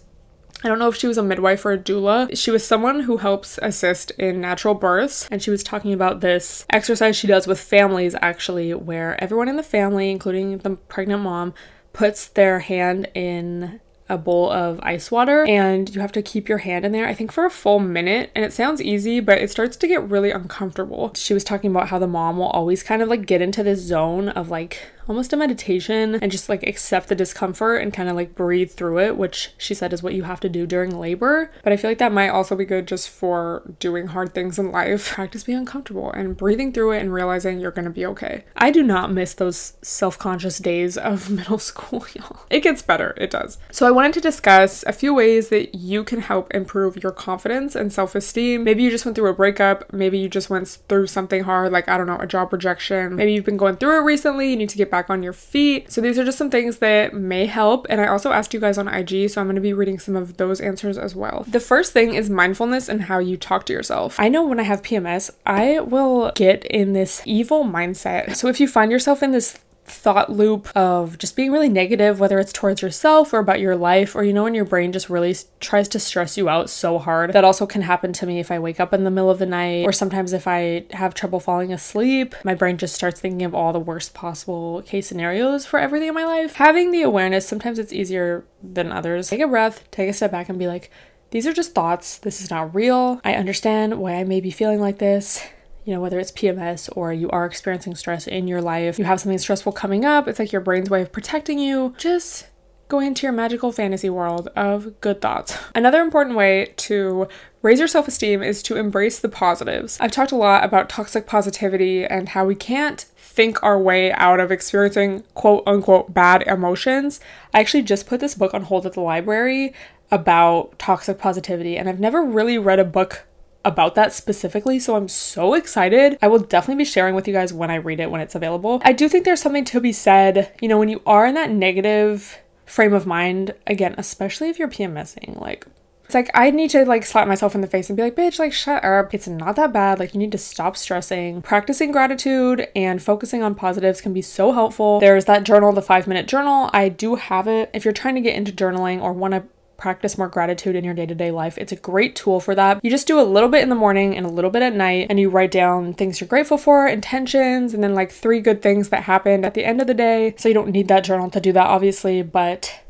I 0.63 0.67
don't 0.67 0.79
know 0.79 0.87
if 0.87 0.95
she 0.95 1.05
was 1.05 1.17
a 1.17 1.23
midwife 1.23 1.65
or 1.65 1.73
a 1.73 1.77
doula. 1.77 2.35
She 2.35 2.49
was 2.49 2.65
someone 2.65 3.01
who 3.01 3.17
helps 3.17 3.59
assist 3.61 4.11
in 4.11 4.41
natural 4.41 4.73
births, 4.73 5.27
and 5.29 5.43
she 5.43 5.51
was 5.51 5.61
talking 5.61 5.93
about 5.93 6.21
this 6.21 6.65
exercise 6.71 7.15
she 7.15 7.27
does 7.27 7.45
with 7.45 7.59
families 7.59 8.15
actually, 8.21 8.73
where 8.73 9.21
everyone 9.21 9.49
in 9.49 9.57
the 9.57 9.63
family, 9.63 10.09
including 10.09 10.57
the 10.59 10.71
pregnant 10.71 11.21
mom, 11.21 11.53
puts 11.93 12.27
their 12.27 12.59
hand 12.59 13.09
in 13.13 13.79
a 14.07 14.17
bowl 14.17 14.51
of 14.51 14.79
ice 14.83 15.09
water 15.09 15.45
and 15.45 15.93
you 15.93 16.01
have 16.01 16.11
to 16.11 16.21
keep 16.21 16.47
your 16.47 16.59
hand 16.59 16.85
in 16.85 16.91
there, 16.91 17.07
I 17.07 17.13
think 17.13 17.31
for 17.31 17.45
a 17.45 17.49
full 17.49 17.79
minute. 17.79 18.31
And 18.35 18.45
it 18.45 18.53
sounds 18.53 18.81
easy, 18.81 19.19
but 19.19 19.39
it 19.39 19.49
starts 19.49 19.75
to 19.77 19.87
get 19.87 20.07
really 20.09 20.31
uncomfortable. 20.31 21.11
She 21.15 21.33
was 21.33 21.43
talking 21.43 21.71
about 21.71 21.89
how 21.89 21.99
the 21.99 22.07
mom 22.07 22.37
will 22.37 22.47
always 22.47 22.83
kind 22.83 23.01
of 23.01 23.09
like 23.09 23.25
get 23.25 23.41
into 23.41 23.63
this 23.63 23.79
zone 23.79 24.29
of 24.29 24.49
like 24.49 24.79
almost 25.07 25.33
a 25.33 25.37
meditation 25.37 26.15
and 26.15 26.31
just 26.31 26.49
like 26.49 26.63
accept 26.63 27.09
the 27.09 27.15
discomfort 27.15 27.81
and 27.81 27.93
kind 27.93 28.09
of 28.09 28.15
like 28.15 28.35
breathe 28.35 28.71
through 28.71 28.99
it, 28.99 29.17
which 29.17 29.51
she 29.57 29.73
said 29.73 29.93
is 29.93 30.01
what 30.01 30.13
you 30.13 30.23
have 30.23 30.39
to 30.39 30.49
do 30.49 30.65
during 30.65 30.97
labor. 30.97 31.51
But 31.63 31.73
I 31.73 31.77
feel 31.77 31.91
like 31.91 31.99
that 31.99 32.11
might 32.11 32.29
also 32.29 32.55
be 32.55 32.65
good 32.65 32.87
just 32.87 33.09
for 33.09 33.75
doing 33.79 34.07
hard 34.07 34.33
things 34.33 34.57
in 34.57 34.71
life. 34.71 35.11
Practice 35.11 35.43
being 35.43 35.59
uncomfortable 35.59 36.11
and 36.11 36.35
breathing 36.35 36.71
through 36.71 36.91
it 36.91 37.01
and 37.01 37.13
realizing 37.13 37.59
you're 37.59 37.71
gonna 37.71 37.89
be 37.89 38.05
okay. 38.05 38.43
I 38.55 38.71
do 38.71 38.83
not 38.83 39.11
miss 39.11 39.33
those 39.33 39.73
self 39.81 40.17
conscious 40.17 40.57
days 40.57 40.97
of 40.97 41.29
middle 41.35 41.59
school, 41.59 42.05
y'all. 42.13 42.45
It 42.49 42.61
gets 42.61 42.81
better, 42.81 43.13
it 43.17 43.31
does. 43.31 43.57
So 43.71 43.85
I 43.85 43.91
wanted 43.95 44.13
to 44.13 44.21
discuss 44.21 44.83
a 44.83 44.93
few 44.93 45.13
ways 45.13 45.49
that 45.49 45.73
you 45.73 46.03
can 46.03 46.21
help 46.21 46.53
improve 46.53 47.01
your 47.01 47.11
confidence 47.11 47.75
and 47.75 47.91
self 47.91 48.13
esteem. 48.13 48.63
Maybe 48.63 48.83
you 48.83 48.91
just 48.91 49.05
went 49.05 49.15
through 49.15 49.29
a 49.29 49.33
breakup, 49.33 49.91
maybe 49.91 50.19
you 50.19 50.29
just 50.29 50.49
went 50.49 50.67
through 50.67 51.07
something 51.07 51.43
hard, 51.43 51.71
like 51.71 51.89
I 51.89 51.97
don't 51.97 52.07
know, 52.07 52.17
a 52.19 52.27
job 52.27 52.53
rejection. 52.53 53.15
Maybe 53.15 53.33
you've 53.33 53.45
been 53.45 53.57
going 53.57 53.77
through 53.77 53.99
it 53.99 54.03
recently, 54.03 54.49
you 54.49 54.57
need 54.57 54.69
to 54.69 54.77
get 54.77 54.91
back 54.91 55.09
on 55.09 55.23
your 55.23 55.33
feet. 55.33 55.91
So 55.91 56.01
these 56.01 56.19
are 56.19 56.25
just 56.25 56.37
some 56.37 56.49
things 56.49 56.77
that 56.77 57.13
may 57.13 57.45
help. 57.45 57.87
And 57.89 58.01
I 58.01 58.07
also 58.07 58.31
asked 58.31 58.53
you 58.53 58.59
guys 58.59 58.77
on 58.77 58.87
IG, 58.87 59.29
so 59.29 59.41
I'm 59.41 59.47
going 59.47 59.55
to 59.55 59.61
be 59.61 59.73
reading 59.73 59.97
some 59.97 60.15
of 60.15 60.37
those 60.37 60.59
answers 60.61 60.97
as 60.97 61.15
well. 61.15 61.45
The 61.47 61.59
first 61.59 61.93
thing 61.93 62.13
is 62.13 62.29
mindfulness 62.29 62.89
and 62.89 63.03
how 63.03 63.19
you 63.19 63.37
talk 63.37 63.65
to 63.67 63.73
yourself. 63.73 64.19
I 64.19 64.29
know 64.29 64.45
when 64.45 64.59
I 64.59 64.63
have 64.63 64.81
PMS, 64.81 65.31
I 65.45 65.79
will 65.79 66.31
get 66.35 66.65
in 66.65 66.93
this 66.93 67.21
evil 67.25 67.63
mindset. 67.63 68.35
So 68.35 68.47
if 68.49 68.59
you 68.59 68.67
find 68.67 68.91
yourself 68.91 69.23
in 69.23 69.31
this 69.31 69.59
thought 69.85 70.31
loop 70.31 70.75
of 70.75 71.17
just 71.17 71.35
being 71.35 71.51
really 71.51 71.69
negative, 71.69 72.19
whether 72.19 72.39
it's 72.39 72.51
towards 72.51 72.81
yourself 72.81 73.33
or 73.33 73.39
about 73.39 73.59
your 73.59 73.75
life, 73.75 74.15
or 74.15 74.23
you 74.23 74.33
know, 74.33 74.43
when 74.43 74.55
your 74.55 74.65
brain 74.65 74.91
just 74.91 75.09
really 75.09 75.35
tries 75.59 75.87
to 75.89 75.99
stress 75.99 76.37
you 76.37 76.49
out 76.49 76.69
so 76.69 76.97
hard. 76.97 77.33
That 77.33 77.43
also 77.43 77.65
can 77.65 77.81
happen 77.81 78.11
to 78.13 78.25
me 78.25 78.39
if 78.39 78.51
I 78.51 78.59
wake 78.59 78.79
up 78.79 78.93
in 78.93 79.03
the 79.03 79.11
middle 79.11 79.29
of 79.29 79.39
the 79.39 79.45
night, 79.45 79.85
or 79.85 79.91
sometimes 79.91 80.33
if 80.33 80.47
I 80.47 80.85
have 80.91 81.13
trouble 81.13 81.39
falling 81.39 81.71
asleep, 81.71 82.35
my 82.43 82.55
brain 82.55 82.77
just 82.77 82.95
starts 82.95 83.19
thinking 83.19 83.43
of 83.43 83.53
all 83.53 83.73
the 83.73 83.79
worst 83.79 84.13
possible 84.13 84.81
case 84.83 85.07
scenarios 85.07 85.65
for 85.65 85.79
everything 85.79 86.09
in 86.09 86.15
my 86.15 86.25
life. 86.25 86.55
Having 86.55 86.91
the 86.91 87.03
awareness, 87.03 87.47
sometimes 87.47 87.79
it's 87.79 87.93
easier 87.93 88.45
than 88.63 88.91
others. 88.91 89.29
Take 89.29 89.41
a 89.41 89.47
breath, 89.47 89.89
take 89.91 90.09
a 90.09 90.13
step 90.13 90.31
back, 90.31 90.49
and 90.49 90.59
be 90.59 90.67
like, 90.67 90.91
these 91.31 91.45
are 91.45 91.53
just 91.53 91.75
thoughts. 91.75 92.17
This 92.17 92.41
is 92.41 92.49
not 92.49 92.73
real. 92.73 93.19
I 93.23 93.33
understand 93.35 93.99
why 93.99 94.13
I 94.13 94.23
may 94.23 94.39
be 94.41 94.51
feeling 94.51 94.79
like 94.79 94.99
this 94.99 95.45
you 95.85 95.93
know, 95.93 96.01
whether 96.01 96.19
it's 96.19 96.31
PMS 96.31 96.89
or 96.95 97.13
you 97.13 97.29
are 97.29 97.45
experiencing 97.45 97.95
stress 97.95 98.27
in 98.27 98.47
your 98.47 98.61
life, 98.61 98.97
you 98.97 99.05
have 99.05 99.21
something 99.21 99.37
stressful 99.37 99.71
coming 99.71 100.03
up, 100.03 100.27
it's 100.27 100.39
like 100.39 100.51
your 100.51 100.61
brain's 100.61 100.89
way 100.89 101.03
of 101.03 101.11
protecting 101.11 101.59
you. 101.59 101.93
Just 101.97 102.47
go 102.87 102.99
into 102.99 103.25
your 103.25 103.31
magical 103.31 103.71
fantasy 103.71 104.09
world 104.09 104.49
of 104.55 104.99
good 104.99 105.21
thoughts. 105.21 105.57
Another 105.73 106.01
important 106.01 106.35
way 106.35 106.73
to 106.77 107.27
raise 107.61 107.79
your 107.79 107.87
self 107.87 108.07
esteem 108.07 108.41
is 108.41 108.63
to 108.63 108.77
embrace 108.77 109.19
the 109.19 109.29
positives. 109.29 109.97
I've 109.99 110.11
talked 110.11 110.31
a 110.31 110.35
lot 110.37 110.63
about 110.63 110.89
toxic 110.89 111.27
positivity 111.27 112.03
and 112.03 112.29
how 112.29 112.45
we 112.45 112.55
can't 112.55 113.01
think 113.15 113.61
our 113.61 113.79
way 113.79 114.11
out 114.13 114.39
of 114.39 114.51
experiencing 114.51 115.23
quote 115.35 115.63
unquote 115.67 116.13
bad 116.13 116.43
emotions. 116.43 117.19
I 117.53 117.59
actually 117.59 117.83
just 117.83 118.07
put 118.07 118.19
this 118.19 118.35
book 118.35 118.53
on 118.53 118.63
hold 118.63 118.85
at 118.85 118.93
the 118.93 119.01
library 119.01 119.73
about 120.09 120.77
toxic 120.79 121.17
positivity, 121.19 121.77
and 121.77 121.89
I've 121.89 121.99
never 121.99 122.23
really 122.23 122.57
read 122.57 122.79
a 122.79 122.85
book 122.85 123.25
about 123.65 123.95
that 123.95 124.13
specifically, 124.13 124.79
so 124.79 124.95
I'm 124.95 125.07
so 125.07 125.53
excited. 125.53 126.17
I 126.21 126.27
will 126.27 126.39
definitely 126.39 126.83
be 126.83 126.89
sharing 126.89 127.15
with 127.15 127.27
you 127.27 127.33
guys 127.33 127.51
when 127.51 127.71
I 127.71 127.75
read 127.75 127.99
it 127.99 128.11
when 128.11 128.21
it's 128.21 128.35
available. 128.35 128.81
I 128.85 128.93
do 128.93 129.09
think 129.09 129.25
there's 129.25 129.41
something 129.41 129.65
to 129.65 129.81
be 129.81 129.91
said, 129.91 130.53
you 130.61 130.67
know, 130.67 130.77
when 130.77 130.89
you 130.89 131.01
are 131.05 131.25
in 131.25 131.35
that 131.35 131.51
negative 131.51 132.39
frame 132.65 132.93
of 132.93 133.05
mind, 133.05 133.53
again, 133.67 133.95
especially 133.97 134.49
if 134.49 134.59
you're 134.59 134.67
PMSing, 134.67 135.41
like 135.41 135.65
it's 136.05 136.13
like 136.13 136.29
I 136.35 136.51
need 136.51 136.69
to 136.71 136.85
like 136.85 137.03
slap 137.03 137.27
myself 137.27 137.55
in 137.55 137.61
the 137.61 137.67
face 137.67 137.89
and 137.89 137.97
be 137.97 138.03
like, 138.03 138.15
bitch, 138.15 138.37
like 138.37 138.53
shut 138.53 138.83
up. 138.83 139.13
It's 139.13 139.27
not 139.27 139.55
that 139.55 139.73
bad. 139.73 139.99
Like 139.99 140.13
you 140.13 140.19
need 140.19 140.31
to 140.33 140.37
stop 140.37 140.77
stressing. 140.77 141.41
Practicing 141.41 141.91
gratitude 141.91 142.67
and 142.75 143.01
focusing 143.01 143.41
on 143.41 143.55
positives 143.55 144.01
can 144.01 144.13
be 144.13 144.21
so 144.21 144.51
helpful. 144.51 144.99
There's 144.99 145.25
that 145.25 145.43
journal, 145.43 145.71
the 145.71 145.81
five 145.81 146.05
minute 146.05 146.27
journal. 146.27 146.69
I 146.73 146.89
do 146.89 147.15
have 147.15 147.47
it. 147.47 147.71
If 147.73 147.85
you're 147.85 147.93
trying 147.93 148.15
to 148.15 148.21
get 148.21 148.35
into 148.35 148.51
journaling 148.51 149.01
or 149.01 149.13
want 149.13 149.33
to 149.33 149.43
practice 149.77 150.17
more 150.17 150.27
gratitude 150.27 150.75
in 150.75 150.83
your 150.83 150.93
day 150.93 151.05
to 151.05 151.15
day 151.15 151.31
life. 151.31 151.57
It's 151.57 151.71
a 151.71 151.77
great 151.77 152.15
tool 152.15 152.39
for 152.39 152.55
that. 152.55 152.79
You 152.83 152.89
just 152.89 153.07
do 153.07 153.19
a 153.19 153.23
little 153.23 153.49
bit 153.49 153.63
in 153.63 153.69
the 153.69 153.75
morning 153.75 154.15
and 154.15 154.25
a 154.25 154.29
little 154.29 154.49
bit 154.49 154.61
at 154.61 154.75
night, 154.75 155.07
and 155.09 155.19
you 155.19 155.29
write 155.29 155.51
down 155.51 155.93
things 155.93 156.19
you're 156.19 156.27
grateful 156.27 156.57
for, 156.57 156.87
intentions, 156.87 157.73
and 157.73 157.83
then 157.83 157.93
like 157.93 158.11
three 158.11 158.39
good 158.39 158.61
things 158.61 158.89
that 158.89 159.03
happened 159.03 159.45
at 159.45 159.53
the 159.53 159.65
end 159.65 159.81
of 159.81 159.87
the 159.87 159.93
day. 159.93 160.33
So 160.37 160.47
you 160.47 160.53
don't 160.53 160.71
need 160.71 160.87
that 160.87 161.03
journal 161.03 161.29
to 161.31 161.39
do 161.39 161.51
that, 161.53 161.67
obviously, 161.67 162.21
but 162.21 162.81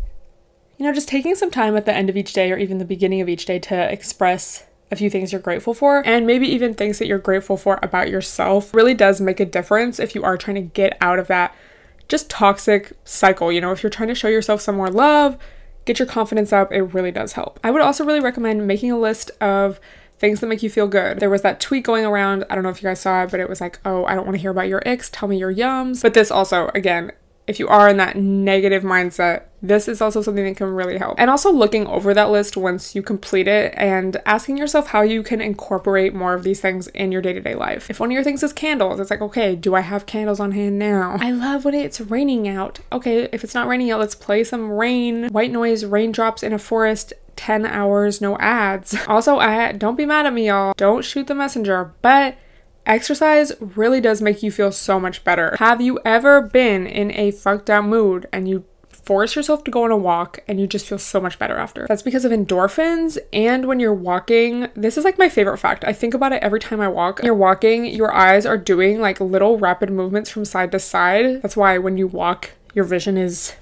you 0.77 0.85
know, 0.85 0.93
just 0.93 1.07
taking 1.07 1.35
some 1.35 1.51
time 1.51 1.77
at 1.77 1.85
the 1.85 1.93
end 1.93 2.09
of 2.09 2.17
each 2.17 2.33
day 2.33 2.51
or 2.51 2.57
even 2.57 2.77
the 2.77 2.85
beginning 2.85 3.21
of 3.21 3.29
each 3.29 3.45
day 3.45 3.59
to 3.59 3.91
express 3.91 4.65
a 4.91 4.95
few 4.95 5.09
things 5.09 5.31
you're 5.31 5.41
grateful 5.41 5.73
for 5.73 6.05
and 6.05 6.27
maybe 6.27 6.47
even 6.47 6.73
things 6.73 6.99
that 6.99 7.07
you're 7.07 7.17
grateful 7.17 7.57
for 7.57 7.79
about 7.81 8.07
yourself 8.07 8.71
really 8.73 8.93
does 8.93 9.19
make 9.19 9.39
a 9.39 9.45
difference 9.45 9.99
if 9.99 10.13
you 10.13 10.23
are 10.23 10.37
trying 10.37 10.55
to 10.55 10.61
get 10.61 10.95
out 11.01 11.17
of 11.17 11.27
that 11.27 11.55
just 12.07 12.29
toxic 12.29 12.93
cycle. 13.03 13.51
You 13.51 13.61
know, 13.61 13.71
if 13.71 13.81
you're 13.81 13.89
trying 13.89 14.09
to 14.09 14.15
show 14.15 14.27
yourself 14.27 14.61
some 14.61 14.75
more 14.75 14.89
love, 14.89 15.37
get 15.85 15.99
your 15.99 16.07
confidence 16.07 16.51
up, 16.51 16.71
it 16.71 16.81
really 16.81 17.11
does 17.11 17.33
help. 17.33 17.59
I 17.63 17.71
would 17.71 17.81
also 17.81 18.03
really 18.03 18.19
recommend 18.19 18.67
making 18.67 18.91
a 18.91 18.99
list 18.99 19.31
of 19.39 19.79
things 20.17 20.39
that 20.39 20.47
make 20.47 20.63
you 20.63 20.69
feel 20.69 20.87
good. 20.87 21.19
There 21.19 21.29
was 21.29 21.41
that 21.41 21.59
tweet 21.59 21.83
going 21.83 22.05
around, 22.05 22.45
I 22.49 22.55
don't 22.55 22.63
know 22.63 22.69
if 22.69 22.81
you 22.81 22.89
guys 22.89 23.01
saw 23.01 23.23
it, 23.23 23.31
but 23.31 23.39
it 23.39 23.49
was 23.49 23.61
like, 23.61 23.79
oh, 23.85 24.05
I 24.05 24.15
don't 24.15 24.25
want 24.25 24.35
to 24.35 24.41
hear 24.41 24.51
about 24.51 24.67
your 24.67 24.81
ex, 24.85 25.09
tell 25.09 25.27
me 25.27 25.37
your 25.37 25.53
yums. 25.53 26.01
But 26.01 26.13
this 26.13 26.31
also, 26.31 26.69
again, 26.73 27.11
if 27.47 27.59
you 27.59 27.67
are 27.67 27.87
in 27.89 27.97
that 27.97 28.15
negative 28.15 28.83
mindset, 28.83 29.43
this 29.61 29.87
is 29.87 30.01
also 30.01 30.21
something 30.21 30.43
that 30.43 30.57
can 30.57 30.67
really 30.67 30.97
help. 30.97 31.15
And 31.19 31.29
also 31.29 31.51
looking 31.51 31.87
over 31.87 32.13
that 32.13 32.29
list 32.29 32.57
once 32.57 32.95
you 32.95 33.01
complete 33.01 33.47
it 33.47 33.73
and 33.77 34.17
asking 34.25 34.57
yourself 34.57 34.87
how 34.87 35.01
you 35.01 35.23
can 35.23 35.41
incorporate 35.41 36.13
more 36.13 36.33
of 36.33 36.43
these 36.43 36.61
things 36.61 36.87
in 36.89 37.11
your 37.11 37.21
day 37.21 37.33
to 37.33 37.41
day 37.41 37.55
life. 37.55 37.89
If 37.89 37.99
one 37.99 38.09
of 38.09 38.13
your 38.13 38.23
things 38.23 38.43
is 38.43 38.53
candles, 38.53 38.99
it's 38.99 39.09
like, 39.09 39.21
okay, 39.21 39.55
do 39.55 39.75
I 39.75 39.81
have 39.81 40.05
candles 40.05 40.39
on 40.39 40.51
hand 40.51 40.79
now? 40.79 41.17
I 41.19 41.31
love 41.31 41.65
when 41.65 41.73
it's 41.73 42.01
raining 42.01 42.47
out. 42.47 42.79
Okay, 42.91 43.29
if 43.31 43.43
it's 43.43 43.53
not 43.53 43.67
raining 43.67 43.91
out, 43.91 43.99
let's 43.99 44.15
play 44.15 44.43
some 44.43 44.71
rain, 44.71 45.29
white 45.29 45.51
noise, 45.51 45.85
raindrops 45.85 46.43
in 46.43 46.53
a 46.53 46.59
forest 46.59 47.13
10 47.35 47.65
hours, 47.65 48.21
no 48.21 48.37
ads. 48.37 48.95
Also, 49.07 49.37
I 49.37 49.71
don't 49.71 49.95
be 49.95 50.05
mad 50.05 50.25
at 50.25 50.33
me, 50.33 50.47
y'all. 50.47 50.73
Don't 50.75 51.03
shoot 51.03 51.27
the 51.27 51.35
messenger, 51.35 51.93
but 52.01 52.37
Exercise 52.85 53.51
really 53.59 53.99
does 53.99 54.21
make 54.21 54.43
you 54.43 54.51
feel 54.51 54.71
so 54.71 54.99
much 54.99 55.23
better. 55.23 55.55
Have 55.59 55.81
you 55.81 55.99
ever 56.05 56.41
been 56.41 56.85
in 56.85 57.11
a 57.11 57.31
fucked 57.31 57.69
up 57.69 57.85
mood 57.85 58.27
and 58.31 58.47
you 58.47 58.65
force 59.05 59.35
yourself 59.35 59.63
to 59.63 59.71
go 59.71 59.83
on 59.83 59.91
a 59.91 59.97
walk 59.97 60.39
and 60.47 60.59
you 60.59 60.65
just 60.65 60.87
feel 60.87 60.97
so 60.97 61.21
much 61.21 61.37
better 61.37 61.57
after. 61.57 61.85
That's 61.87 62.01
because 62.01 62.25
of 62.25 62.31
endorphins. 62.31 63.17
And 63.31 63.67
when 63.67 63.79
you're 63.79 63.93
walking, 63.93 64.67
this 64.75 64.97
is 64.97 65.05
like 65.05 65.19
my 65.19 65.29
favorite 65.29 65.57
fact. 65.57 65.83
I 65.85 65.93
think 65.93 66.13
about 66.13 66.33
it 66.33 66.41
every 66.41 66.59
time 66.59 66.81
I 66.81 66.87
walk. 66.87 67.19
When 67.19 67.27
you're 67.27 67.35
walking, 67.35 67.85
your 67.85 68.13
eyes 68.13 68.45
are 68.45 68.57
doing 68.57 68.99
like 68.99 69.19
little 69.19 69.59
rapid 69.59 69.91
movements 69.91 70.29
from 70.29 70.43
side 70.43 70.71
to 70.71 70.79
side. 70.79 71.41
That's 71.43 71.55
why 71.55 71.77
when 71.77 71.97
you 71.97 72.07
walk, 72.07 72.51
your 72.73 72.85
vision 72.85 73.17
is 73.17 73.53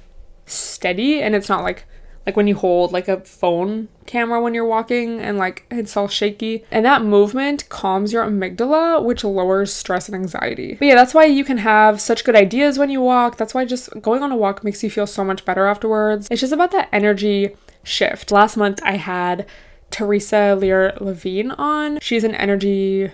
steady 0.46 1.22
and 1.22 1.36
it's 1.36 1.50
not 1.50 1.63
like 1.63 1.86
like 2.25 2.36
when 2.38 2.48
you 2.48 2.56
hold 2.56 2.92
like 2.92 3.08
a 3.08 3.20
phone 3.22 3.89
camera 4.06 4.42
when 4.42 4.53
you're 4.53 4.65
walking 4.65 5.20
and 5.20 5.38
like 5.38 5.65
it's 5.70 5.96
all 5.98 6.08
shaky. 6.08 6.63
And 6.72 6.86
that 6.86 7.03
movement 7.03 7.68
calms 7.70 8.13
your 8.13 8.25
amygdala, 8.25 9.03
which 9.03 9.24
lowers 9.24 9.74
stress 9.74 10.08
and 10.08 10.15
anxiety. 10.15 10.75
But 10.75 10.88
yeah, 10.88 10.96
that's 10.96 11.13
why 11.13 11.25
you 11.25 11.44
can 11.44 11.58
have 11.60 12.01
such 12.01 12.24
good 12.24 12.36
ideas 12.36 12.77
when 12.77 12.89
you 12.89 13.01
walk. 13.01 13.38
That's 13.38 13.53
why 13.53 13.65
just 13.65 13.89
going 14.01 14.24
on 14.24 14.32
a 14.32 14.38
walk 14.38 14.63
makes 14.63 14.84
you 14.84 14.89
feel 14.89 15.08
so 15.08 15.24
much 15.24 15.46
better 15.46 15.65
afterwards. 15.65 16.27
It's 16.32 16.42
just 16.42 16.53
about 16.53 16.72
that 16.72 16.89
energy 16.92 17.56
shift. 17.84 18.32
Last 18.32 18.58
month 18.58 18.80
I 18.84 18.98
had 18.98 19.46
Teresa 19.89 20.56
Lear 20.60 20.98
Levine 21.00 21.51
on. 21.51 22.00
She's 22.00 22.24
an 22.24 22.36
energy 22.36 23.12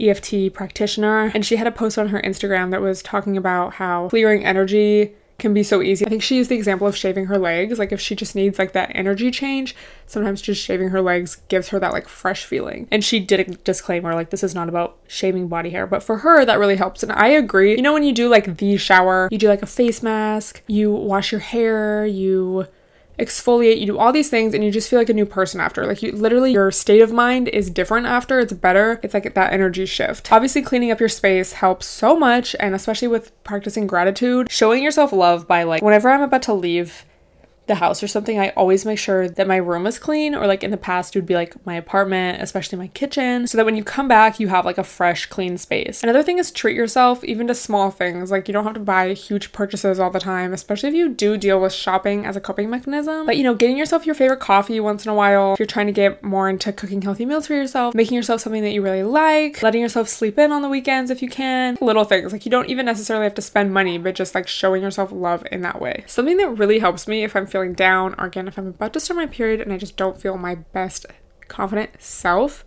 EFT 0.00 0.52
practitioner, 0.52 1.30
and 1.34 1.44
she 1.44 1.56
had 1.56 1.66
a 1.66 1.72
post 1.72 1.98
on 1.98 2.08
her 2.08 2.20
Instagram 2.20 2.70
that 2.70 2.80
was 2.80 3.02
talking 3.02 3.36
about 3.36 3.74
how 3.74 4.08
clearing 4.08 4.44
energy 4.44 5.14
can 5.38 5.54
be 5.54 5.62
so 5.62 5.80
easy. 5.82 6.04
I 6.04 6.08
think 6.08 6.22
she 6.22 6.36
used 6.36 6.50
the 6.50 6.56
example 6.56 6.86
of 6.88 6.96
shaving 6.96 7.26
her 7.26 7.38
legs. 7.38 7.78
Like 7.78 7.92
if 7.92 8.00
she 8.00 8.16
just 8.16 8.34
needs 8.34 8.58
like 8.58 8.72
that 8.72 8.90
energy 8.94 9.30
change, 9.30 9.76
sometimes 10.06 10.42
just 10.42 10.62
shaving 10.62 10.88
her 10.88 11.00
legs 11.00 11.36
gives 11.48 11.68
her 11.68 11.78
that 11.78 11.92
like 11.92 12.08
fresh 12.08 12.44
feeling. 12.44 12.88
And 12.90 13.04
she 13.04 13.20
did 13.20 13.40
a 13.40 13.44
disclaimer 13.44 14.14
like 14.14 14.30
this 14.30 14.42
is 14.42 14.54
not 14.54 14.68
about 14.68 14.98
shaving 15.06 15.46
body 15.46 15.70
hair, 15.70 15.86
but 15.86 16.02
for 16.02 16.18
her 16.18 16.44
that 16.44 16.58
really 16.58 16.76
helps. 16.76 17.04
And 17.04 17.12
I 17.12 17.28
agree. 17.28 17.76
You 17.76 17.82
know 17.82 17.92
when 17.92 18.02
you 18.02 18.12
do 18.12 18.28
like 18.28 18.56
the 18.56 18.76
shower, 18.78 19.28
you 19.30 19.38
do 19.38 19.48
like 19.48 19.62
a 19.62 19.66
face 19.66 20.02
mask, 20.02 20.62
you 20.66 20.90
wash 20.90 21.30
your 21.30 21.40
hair, 21.40 22.04
you 22.04 22.66
exfoliate, 23.18 23.80
you 23.80 23.86
do 23.86 23.98
all 23.98 24.12
these 24.12 24.30
things, 24.30 24.54
and 24.54 24.64
you 24.64 24.70
just 24.70 24.88
feel 24.88 24.98
like 24.98 25.08
a 25.08 25.14
new 25.14 25.26
person 25.26 25.60
after. 25.60 25.86
Like, 25.86 26.02
you 26.02 26.12
literally, 26.12 26.52
your 26.52 26.70
state 26.70 27.00
of 27.00 27.12
mind 27.12 27.48
is 27.48 27.70
different 27.70 28.06
after. 28.06 28.38
It's 28.38 28.52
better. 28.52 29.00
It's 29.02 29.14
like 29.14 29.34
that 29.34 29.52
energy 29.52 29.86
shift. 29.86 30.30
Obviously, 30.32 30.62
cleaning 30.62 30.90
up 30.90 31.00
your 31.00 31.08
space 31.08 31.52
helps 31.52 31.86
so 31.86 32.16
much, 32.16 32.54
and 32.60 32.74
especially 32.74 33.08
with 33.08 33.32
practicing 33.44 33.86
gratitude, 33.86 34.50
showing 34.50 34.82
yourself 34.82 35.12
love 35.12 35.46
by 35.48 35.62
like, 35.64 35.82
whenever 35.82 36.10
I'm 36.10 36.22
about 36.22 36.42
to 36.42 36.54
leave 36.54 37.04
the 37.68 37.76
house 37.76 38.02
or 38.02 38.08
something, 38.08 38.38
I 38.38 38.50
always 38.50 38.84
make 38.84 38.98
sure 38.98 39.28
that 39.28 39.46
my 39.46 39.56
room 39.56 39.86
is 39.86 39.98
clean, 39.98 40.34
or 40.34 40.46
like 40.46 40.64
in 40.64 40.70
the 40.70 40.76
past, 40.76 41.14
it 41.14 41.18
would 41.18 41.26
be 41.26 41.34
like 41.34 41.64
my 41.66 41.74
apartment, 41.74 42.42
especially 42.42 42.78
my 42.78 42.88
kitchen, 42.88 43.46
so 43.46 43.56
that 43.56 43.64
when 43.64 43.76
you 43.76 43.84
come 43.84 44.08
back, 44.08 44.40
you 44.40 44.48
have 44.48 44.64
like 44.64 44.78
a 44.78 44.84
fresh, 44.84 45.26
clean 45.26 45.58
space. 45.58 46.02
Another 46.02 46.22
thing 46.22 46.38
is 46.38 46.50
treat 46.50 46.76
yourself 46.76 47.22
even 47.24 47.46
to 47.48 47.54
small 47.54 47.90
things. 47.90 48.30
Like 48.30 48.48
you 48.48 48.52
don't 48.52 48.64
have 48.64 48.74
to 48.74 48.80
buy 48.80 49.12
huge 49.12 49.52
purchases 49.52 50.00
all 50.00 50.10
the 50.10 50.20
time, 50.20 50.52
especially 50.52 50.88
if 50.88 50.94
you 50.94 51.08
do 51.08 51.36
deal 51.36 51.60
with 51.60 51.72
shopping 51.72 52.26
as 52.26 52.36
a 52.36 52.40
coping 52.40 52.70
mechanism. 52.70 53.26
But 53.26 53.36
you 53.36 53.44
know, 53.44 53.54
getting 53.54 53.78
yourself 53.78 54.06
your 54.06 54.14
favorite 54.14 54.40
coffee 54.40 54.80
once 54.80 55.04
in 55.04 55.10
a 55.10 55.14
while, 55.14 55.52
if 55.52 55.58
you're 55.58 55.66
trying 55.66 55.86
to 55.86 55.92
get 55.92 56.22
more 56.22 56.48
into 56.48 56.72
cooking 56.72 57.02
healthy 57.02 57.26
meals 57.26 57.46
for 57.46 57.54
yourself, 57.54 57.94
making 57.94 58.16
yourself 58.16 58.40
something 58.40 58.62
that 58.62 58.72
you 58.72 58.82
really 58.82 59.02
like, 59.02 59.62
letting 59.62 59.82
yourself 59.82 60.08
sleep 60.08 60.38
in 60.38 60.52
on 60.52 60.62
the 60.62 60.68
weekends 60.68 61.10
if 61.10 61.22
you 61.22 61.28
can, 61.28 61.76
little 61.80 62.04
things. 62.04 62.32
Like 62.32 62.44
you 62.44 62.50
don't 62.50 62.68
even 62.68 62.86
necessarily 62.86 63.24
have 63.24 63.34
to 63.34 63.42
spend 63.42 63.72
money, 63.72 63.98
but 63.98 64.14
just 64.14 64.34
like 64.34 64.48
showing 64.48 64.82
yourself 64.82 65.12
love 65.12 65.46
in 65.52 65.62
that 65.62 65.80
way. 65.80 66.04
Something 66.06 66.36
that 66.38 66.58
really 66.58 66.78
helps 66.78 67.06
me 67.06 67.24
if 67.24 67.36
I'm 67.36 67.46
feeling 67.46 67.57
feeling 67.58 67.74
down, 67.74 68.14
or 68.18 68.26
again, 68.26 68.46
if 68.46 68.56
I'm 68.56 68.68
about 68.68 68.92
to 68.92 69.00
start 69.00 69.16
my 69.16 69.26
period 69.26 69.60
and 69.60 69.72
I 69.72 69.78
just 69.78 69.96
don't 69.96 70.20
feel 70.20 70.38
my 70.38 70.54
best 70.54 71.06
confident 71.48 71.90
self, 72.00 72.64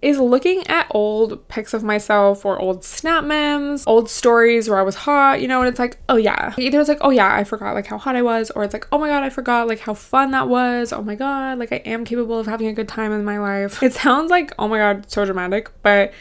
is 0.00 0.18
looking 0.18 0.64
at 0.68 0.86
old 0.92 1.48
pics 1.48 1.74
of 1.74 1.82
myself 1.82 2.44
or 2.44 2.58
old 2.58 2.84
snap 2.84 3.24
memes, 3.24 3.84
old 3.86 4.08
stories 4.08 4.68
where 4.68 4.78
I 4.78 4.82
was 4.82 4.94
hot, 4.94 5.40
you 5.40 5.48
know, 5.48 5.60
and 5.60 5.68
it's 5.68 5.78
like, 5.78 5.98
oh 6.08 6.16
yeah. 6.16 6.54
Either 6.56 6.80
it's 6.80 6.88
like, 6.88 6.98
oh 7.00 7.10
yeah, 7.10 7.34
I 7.34 7.44
forgot 7.44 7.74
like 7.74 7.86
how 7.86 7.98
hot 7.98 8.16
I 8.16 8.22
was, 8.22 8.50
or 8.52 8.64
it's 8.64 8.72
like, 8.72 8.86
oh 8.92 8.98
my 8.98 9.08
god, 9.08 9.22
I 9.22 9.30
forgot 9.30 9.66
like 9.68 9.80
how 9.80 9.94
fun 9.94 10.30
that 10.32 10.48
was. 10.48 10.92
Oh 10.92 11.02
my 11.02 11.14
god, 11.14 11.58
like 11.58 11.72
I 11.72 11.76
am 11.76 12.04
capable 12.04 12.38
of 12.38 12.46
having 12.46 12.68
a 12.68 12.72
good 12.72 12.88
time 12.88 13.12
in 13.12 13.24
my 13.24 13.38
life. 13.38 13.82
It 13.82 13.92
sounds 13.92 14.30
like, 14.30 14.52
oh 14.58 14.68
my 14.68 14.78
god, 14.78 15.10
so 15.10 15.24
dramatic, 15.24 15.70
but 15.82 16.12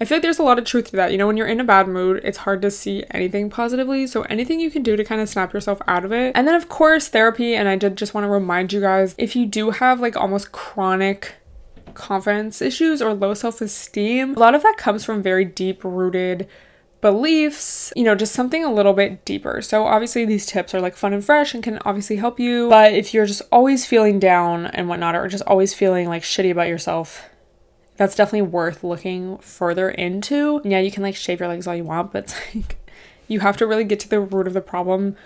I 0.00 0.04
feel 0.04 0.16
like 0.16 0.22
there's 0.22 0.40
a 0.40 0.44
lot 0.44 0.58
of 0.58 0.64
truth 0.64 0.90
to 0.90 0.96
that. 0.96 1.12
You 1.12 1.18
know, 1.18 1.26
when 1.26 1.36
you're 1.36 1.46
in 1.46 1.60
a 1.60 1.64
bad 1.64 1.86
mood, 1.86 2.20
it's 2.24 2.38
hard 2.38 2.62
to 2.62 2.70
see 2.70 3.04
anything 3.12 3.48
positively. 3.48 4.08
So, 4.08 4.22
anything 4.22 4.58
you 4.58 4.70
can 4.70 4.82
do 4.82 4.96
to 4.96 5.04
kind 5.04 5.20
of 5.20 5.28
snap 5.28 5.52
yourself 5.52 5.80
out 5.86 6.04
of 6.04 6.12
it. 6.12 6.32
And 6.34 6.48
then, 6.48 6.56
of 6.56 6.68
course, 6.68 7.08
therapy. 7.08 7.54
And 7.54 7.68
I 7.68 7.76
did 7.76 7.96
just 7.96 8.12
want 8.12 8.24
to 8.24 8.28
remind 8.28 8.72
you 8.72 8.80
guys 8.80 9.14
if 9.18 9.36
you 9.36 9.46
do 9.46 9.70
have 9.70 10.00
like 10.00 10.16
almost 10.16 10.50
chronic 10.50 11.34
confidence 11.94 12.60
issues 12.60 13.00
or 13.00 13.14
low 13.14 13.34
self 13.34 13.60
esteem, 13.60 14.34
a 14.34 14.38
lot 14.38 14.56
of 14.56 14.64
that 14.64 14.76
comes 14.76 15.04
from 15.04 15.22
very 15.22 15.44
deep 15.44 15.84
rooted 15.84 16.48
beliefs, 17.00 17.92
you 17.94 18.02
know, 18.02 18.16
just 18.16 18.32
something 18.32 18.64
a 18.64 18.72
little 18.72 18.94
bit 18.94 19.24
deeper. 19.24 19.62
So, 19.62 19.86
obviously, 19.86 20.24
these 20.24 20.44
tips 20.44 20.74
are 20.74 20.80
like 20.80 20.96
fun 20.96 21.12
and 21.12 21.24
fresh 21.24 21.54
and 21.54 21.62
can 21.62 21.78
obviously 21.84 22.16
help 22.16 22.40
you. 22.40 22.68
But 22.68 22.94
if 22.94 23.14
you're 23.14 23.26
just 23.26 23.42
always 23.52 23.86
feeling 23.86 24.18
down 24.18 24.66
and 24.66 24.88
whatnot, 24.88 25.14
or 25.14 25.28
just 25.28 25.44
always 25.44 25.72
feeling 25.72 26.08
like 26.08 26.24
shitty 26.24 26.50
about 26.50 26.66
yourself, 26.66 27.28
that's 27.96 28.14
definitely 28.14 28.42
worth 28.42 28.82
looking 28.82 29.38
further 29.38 29.88
into. 29.88 30.60
Yeah, 30.64 30.80
you 30.80 30.90
can 30.90 31.02
like 31.02 31.16
shave 31.16 31.40
your 31.40 31.48
legs 31.48 31.66
all 31.66 31.74
you 31.74 31.84
want, 31.84 32.12
but 32.12 32.36
like 32.54 32.76
you 33.28 33.40
have 33.40 33.56
to 33.58 33.66
really 33.66 33.84
get 33.84 34.00
to 34.00 34.08
the 34.08 34.20
root 34.20 34.46
of 34.46 34.52
the 34.52 34.60
problem 34.60 35.16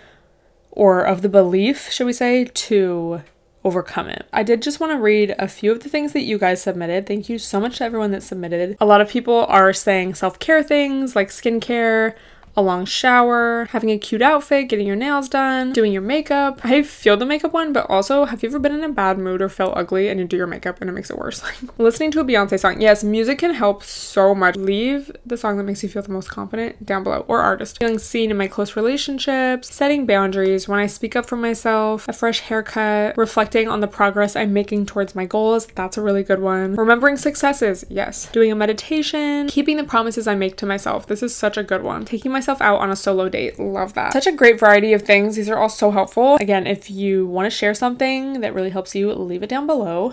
or 0.71 1.03
of 1.03 1.23
the 1.23 1.29
belief, 1.29 1.91
should 1.91 2.07
we 2.07 2.13
say, 2.13 2.45
to 2.45 3.23
overcome 3.65 4.09
it. 4.09 4.27
I 4.33 4.43
did 4.43 4.63
just 4.63 4.81
want 4.81 4.93
to 4.93 4.99
read 4.99 5.35
a 5.39 5.49
few 5.49 5.73
of 5.73 5.81
the 5.81 5.89
things 5.89 6.13
that 6.13 6.23
you 6.23 6.39
guys 6.39 6.63
submitted. 6.63 7.07
Thank 7.07 7.29
you 7.29 7.39
so 7.39 7.61
much 7.61 7.79
to 7.79 7.85
everyone 7.85 8.13
that 8.13 8.23
submitted. 8.23 8.77
A 8.81 8.87
lot 8.87 9.01
of 9.01 9.09
people 9.09 9.47
are 9.47 9.73
saying 9.73 10.15
self 10.15 10.39
care 10.39 10.63
things 10.63 11.17
like 11.17 11.29
skincare, 11.29 12.15
a 12.59 12.61
long 12.61 12.85
shower, 12.85 13.69
having 13.71 13.91
a 13.91 13.97
cute 13.99 14.21
outfit, 14.21 14.69
getting 14.69 14.87
your 14.87 14.97
nails 14.97 15.29
done, 15.29 15.73
doing 15.73 15.93
your 15.93 16.03
makeup. 16.03 16.61
I 16.65 16.83
feel 16.83 17.17
the 17.17 17.25
makeup 17.25 17.53
one, 17.53 17.73
but 17.73 17.89
also, 17.89 18.25
have 18.25 18.43
you 18.43 18.49
ever 18.49 18.59
been 18.59 18.75
in 18.75 18.83
a 18.83 18.89
bad 18.89 19.17
mood 19.17 19.41
or 19.41 19.49
felt 19.49 19.77
ugly 19.77 20.09
and 20.09 20.19
you 20.19 20.27
do 20.27 20.37
your 20.37 20.49
makeup 20.49 20.81
and 20.81 20.91
it 20.91 20.93
makes 20.93 21.09
it 21.09 21.17
worse? 21.17 21.39
Like 21.49 21.79
listening 21.79 22.11
to 22.11 22.21
a 22.21 22.25
Beyonce 22.25 22.59
song. 22.59 22.81
Yes, 22.81 23.05
music 23.05 23.39
can 23.39 23.55
help 23.55 23.85
so 23.85 24.35
much. 24.35 24.57
Leave 24.57 25.11
the 25.25 25.37
song 25.37 25.57
that 25.57 25.63
makes 25.63 25.83
you 25.83 25.89
feel 25.89 26.03
the 26.03 26.11
most 26.11 26.29
confident 26.29 26.85
down 26.85 27.05
below 27.05 27.25
or 27.29 27.41
artist. 27.41 27.79
Feeling 27.79 27.99
seen 27.99 28.31
in 28.31 28.37
my 28.37 28.49
close 28.49 28.75
relationships, 28.75 29.73
setting 29.73 30.05
boundaries, 30.05 30.67
when 30.69 30.81
I 30.81 30.87
speak 30.89 31.15
up 31.15 31.27
for 31.27 31.37
myself, 31.37 32.07
a 32.09 32.13
fresh 32.13 32.41
haircut, 32.41 33.17
reflecting 33.17 33.69
on 33.69 33.81
the 33.81 33.87
progress 33.87 34.35
I'm 34.35 34.53
making 34.53 34.87
towards 34.87 35.15
my 35.15 35.27
goals. 35.27 35.67
That's 35.69 35.97
a 35.97 36.03
really 36.03 36.25
good 36.25 36.41
one. 36.41 36.75
Remembering 36.75 37.17
successes. 37.17 37.85
Yes. 37.89 38.31
Doing 38.33 38.51
a 38.51 38.57
meditation, 38.57 39.47
keeping 39.47 39.77
the 39.77 39.85
promises 39.85 40.27
I 40.27 40.35
make 40.35 40.57
to 40.57 40.67
myself. 40.67 41.07
This 41.07 41.23
is 41.23 41.35
such 41.35 41.57
a 41.57 41.63
good 41.63 41.83
one. 41.85 42.05
Taking 42.05 42.33
myself 42.33 42.48
out 42.61 42.81
on 42.81 42.91
a 42.91 42.97
solo 42.97 43.29
date. 43.29 43.59
Love 43.59 43.95
that. 43.95 44.13
Such 44.13 44.27
a 44.27 44.33
great 44.33 44.59
variety 44.59 44.93
of 44.93 45.03
things. 45.03 45.37
These 45.37 45.49
are 45.49 45.59
all 45.59 45.69
so 45.69 45.91
helpful. 45.91 46.37
Again, 46.41 46.67
if 46.67 46.91
you 46.91 47.27
want 47.27 47.47
to 47.47 47.51
share 47.51 47.75
something 47.75 48.41
that 48.41 48.55
really 48.55 48.71
helps 48.71 48.95
you, 48.95 49.13
leave 49.13 49.43
it 49.43 49.49
down 49.49 49.67
below. 49.67 50.13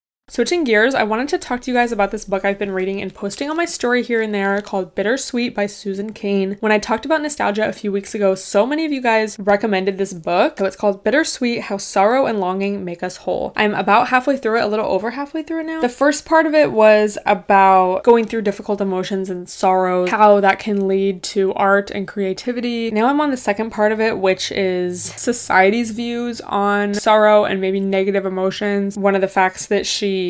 Switching 0.31 0.63
gears, 0.63 0.95
I 0.95 1.03
wanted 1.03 1.27
to 1.27 1.37
talk 1.37 1.59
to 1.59 1.69
you 1.69 1.75
guys 1.75 1.91
about 1.91 2.11
this 2.11 2.23
book 2.23 2.45
I've 2.45 2.57
been 2.57 2.71
reading 2.71 3.01
and 3.01 3.13
posting 3.13 3.49
on 3.49 3.57
my 3.57 3.65
story 3.65 4.01
here 4.01 4.21
and 4.21 4.33
there 4.33 4.61
called 4.61 4.95
Bittersweet 4.95 5.53
by 5.53 5.65
Susan 5.65 6.13
Cain. 6.13 6.55
When 6.61 6.71
I 6.71 6.79
talked 6.79 7.05
about 7.05 7.21
nostalgia 7.21 7.67
a 7.67 7.73
few 7.73 7.91
weeks 7.91 8.15
ago, 8.15 8.33
so 8.33 8.65
many 8.65 8.85
of 8.85 8.93
you 8.93 9.01
guys 9.01 9.37
recommended 9.37 9.97
this 9.97 10.13
book. 10.13 10.57
So 10.57 10.63
it's 10.63 10.77
called 10.77 11.03
Bittersweet 11.03 11.63
How 11.63 11.75
Sorrow 11.75 12.27
and 12.27 12.39
Longing 12.39 12.85
Make 12.85 13.03
Us 13.03 13.17
Whole. 13.17 13.51
I'm 13.57 13.73
about 13.73 14.07
halfway 14.07 14.37
through 14.37 14.59
it, 14.59 14.63
a 14.63 14.67
little 14.67 14.85
over 14.85 15.11
halfway 15.11 15.43
through 15.43 15.59
it 15.59 15.65
now. 15.65 15.81
The 15.81 15.89
first 15.89 16.23
part 16.23 16.45
of 16.45 16.53
it 16.53 16.71
was 16.71 17.17
about 17.25 18.05
going 18.05 18.23
through 18.23 18.43
difficult 18.43 18.79
emotions 18.79 19.29
and 19.29 19.49
sorrows, 19.49 20.11
how 20.11 20.39
that 20.39 20.59
can 20.59 20.87
lead 20.87 21.23
to 21.23 21.53
art 21.55 21.91
and 21.91 22.07
creativity. 22.07 22.89
Now 22.89 23.07
I'm 23.07 23.19
on 23.19 23.31
the 23.31 23.35
second 23.35 23.71
part 23.71 23.91
of 23.91 23.99
it, 23.99 24.17
which 24.17 24.49
is 24.53 25.03
society's 25.03 25.91
views 25.91 26.39
on 26.39 26.93
sorrow 26.93 27.43
and 27.43 27.59
maybe 27.59 27.81
negative 27.81 28.25
emotions. 28.25 28.97
One 28.97 29.13
of 29.13 29.19
the 29.19 29.27
facts 29.27 29.65
that 29.65 29.85
she 29.85 30.20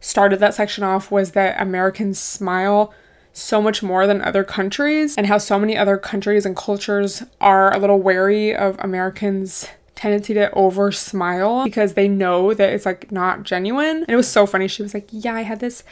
started 0.00 0.40
that 0.40 0.54
section 0.54 0.84
off 0.84 1.10
was 1.10 1.32
that 1.32 1.60
Americans 1.60 2.18
smile 2.18 2.92
so 3.32 3.62
much 3.62 3.82
more 3.82 4.06
than 4.06 4.20
other 4.22 4.44
countries, 4.44 5.16
and 5.16 5.26
how 5.26 5.38
so 5.38 5.58
many 5.58 5.76
other 5.76 5.96
countries 5.96 6.44
and 6.44 6.56
cultures 6.56 7.22
are 7.40 7.72
a 7.72 7.78
little 7.78 8.00
wary 8.00 8.54
of 8.54 8.76
Americans' 8.80 9.66
tendency 9.94 10.34
to 10.34 10.50
over 10.52 10.90
smile 10.90 11.64
because 11.64 11.94
they 11.94 12.08
know 12.08 12.54
that 12.54 12.72
it's 12.72 12.86
like 12.86 13.12
not 13.12 13.44
genuine. 13.44 13.98
And 13.98 14.08
it 14.08 14.16
was 14.16 14.28
so 14.28 14.46
funny. 14.46 14.66
She 14.66 14.82
was 14.82 14.94
like, 14.94 15.08
Yeah, 15.10 15.34
I 15.34 15.42
had 15.42 15.60
this 15.60 15.84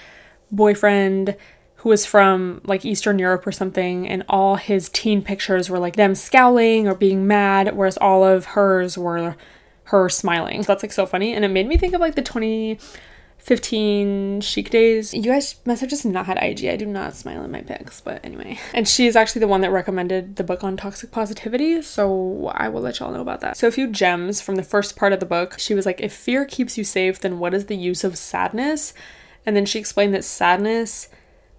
boyfriend 0.50 1.36
who 1.76 1.90
was 1.90 2.04
from 2.04 2.60
like 2.64 2.84
Eastern 2.84 3.18
Europe 3.18 3.46
or 3.46 3.52
something, 3.52 4.08
and 4.08 4.24
all 4.28 4.56
his 4.56 4.88
teen 4.88 5.22
pictures 5.22 5.70
were 5.70 5.78
like 5.78 5.96
them 5.96 6.14
scowling 6.14 6.88
or 6.88 6.94
being 6.94 7.26
mad, 7.26 7.76
whereas 7.76 7.96
all 7.98 8.24
of 8.24 8.46
hers 8.46 8.98
were 8.98 9.36
her 9.84 10.08
smiling. 10.08 10.62
So 10.62 10.72
that's 10.72 10.82
like 10.82 10.92
so 10.92 11.06
funny. 11.06 11.34
And 11.34 11.44
it 11.44 11.48
made 11.48 11.68
me 11.68 11.76
think 11.76 11.94
of 11.94 12.00
like 12.00 12.14
the 12.14 12.22
20 12.22 12.78
15 13.38 14.40
chic 14.42 14.68
days. 14.68 15.14
You 15.14 15.22
guys 15.22 15.56
must 15.64 15.80
have 15.80 15.88
just 15.88 16.04
not 16.04 16.26
had 16.26 16.38
IG. 16.42 16.66
I 16.66 16.76
do 16.76 16.84
not 16.84 17.16
smile 17.16 17.42
in 17.42 17.50
my 17.50 17.62
pics, 17.62 18.00
but 18.00 18.22
anyway. 18.24 18.58
And 18.74 18.86
she 18.86 19.06
is 19.06 19.16
actually 19.16 19.40
the 19.40 19.48
one 19.48 19.62
that 19.62 19.70
recommended 19.70 20.36
the 20.36 20.44
book 20.44 20.62
on 20.62 20.76
toxic 20.76 21.10
positivity, 21.10 21.80
so 21.82 22.52
I 22.54 22.68
will 22.68 22.82
let 22.82 22.98
y'all 22.98 23.12
know 23.12 23.22
about 23.22 23.40
that. 23.40 23.56
So, 23.56 23.66
a 23.66 23.72
few 23.72 23.88
gems 23.88 24.40
from 24.40 24.56
the 24.56 24.62
first 24.62 24.96
part 24.96 25.12
of 25.12 25.20
the 25.20 25.26
book. 25.26 25.58
She 25.58 25.74
was 25.74 25.86
like, 25.86 26.00
If 26.00 26.12
fear 26.12 26.44
keeps 26.44 26.76
you 26.76 26.84
safe, 26.84 27.20
then 27.20 27.38
what 27.38 27.54
is 27.54 27.66
the 27.66 27.76
use 27.76 28.04
of 28.04 28.18
sadness? 28.18 28.92
And 29.46 29.56
then 29.56 29.64
she 29.64 29.78
explained 29.78 30.12
that 30.14 30.24
sadness 30.24 31.08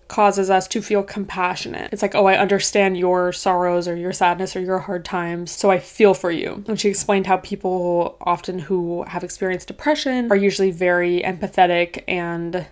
causes 0.09 0.49
us 0.49 0.67
to 0.67 0.81
feel 0.81 1.03
compassionate. 1.03 1.93
It's 1.93 2.01
like, 2.01 2.15
oh, 2.15 2.25
I 2.25 2.37
understand 2.37 2.97
your 2.97 3.31
sorrows 3.31 3.87
or 3.87 3.95
your 3.95 4.11
sadness 4.11 4.55
or 4.55 4.59
your 4.59 4.79
hard 4.79 5.05
times, 5.05 5.51
so 5.51 5.71
I 5.71 5.79
feel 5.79 6.13
for 6.13 6.31
you. 6.31 6.65
And 6.67 6.77
she 6.77 6.89
explained 6.89 7.27
how 7.27 7.37
people 7.37 8.17
often 8.21 8.59
who 8.59 9.03
have 9.03 9.23
experienced 9.23 9.67
depression 9.67 10.29
are 10.31 10.35
usually 10.35 10.71
very 10.71 11.21
empathetic 11.21 12.03
and 12.07 12.67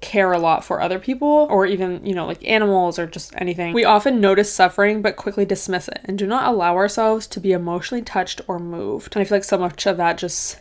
care 0.00 0.32
a 0.32 0.38
lot 0.38 0.64
for 0.64 0.80
other 0.80 0.98
people 0.98 1.48
or 1.50 1.66
even, 1.66 2.04
you 2.06 2.14
know, 2.14 2.26
like 2.26 2.46
animals 2.46 2.98
or 2.98 3.06
just 3.06 3.34
anything. 3.36 3.74
We 3.74 3.84
often 3.84 4.20
notice 4.20 4.52
suffering 4.52 5.02
but 5.02 5.16
quickly 5.16 5.44
dismiss 5.44 5.88
it 5.88 6.00
and 6.04 6.16
do 6.16 6.26
not 6.26 6.52
allow 6.52 6.76
ourselves 6.76 7.26
to 7.28 7.40
be 7.40 7.52
emotionally 7.52 8.02
touched 8.02 8.40
or 8.46 8.58
moved. 8.58 9.16
And 9.16 9.22
I 9.22 9.24
feel 9.24 9.36
like 9.36 9.44
so 9.44 9.58
much 9.58 9.86
of 9.86 9.96
that 9.96 10.18
just 10.18 10.60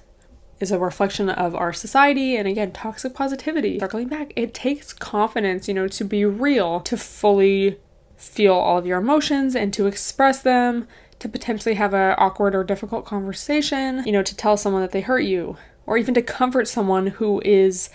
is 0.59 0.71
a 0.71 0.79
reflection 0.79 1.29
of 1.29 1.53
our 1.55 1.73
society 1.73 2.35
and 2.35 2.47
again 2.47 2.71
toxic 2.71 3.13
positivity. 3.13 3.79
Circling 3.79 4.07
back 4.07 4.33
it 4.35 4.53
takes 4.53 4.93
confidence 4.93 5.67
you 5.67 5.73
know 5.73 5.87
to 5.87 6.03
be 6.03 6.25
real 6.25 6.79
to 6.81 6.97
fully 6.97 7.77
feel 8.17 8.53
all 8.53 8.77
of 8.77 8.85
your 8.85 8.99
emotions 8.99 9.55
and 9.55 9.73
to 9.73 9.87
express 9.87 10.41
them 10.41 10.87
to 11.19 11.27
potentially 11.27 11.75
have 11.75 11.93
an 11.93 12.15
awkward 12.17 12.55
or 12.55 12.63
difficult 12.63 13.05
conversation 13.05 14.03
you 14.05 14.11
know 14.11 14.23
to 14.23 14.35
tell 14.35 14.55
someone 14.57 14.81
that 14.81 14.91
they 14.91 15.01
hurt 15.01 15.23
you 15.23 15.57
or 15.85 15.97
even 15.97 16.13
to 16.13 16.21
comfort 16.21 16.67
someone 16.67 17.07
who 17.07 17.41
is 17.45 17.89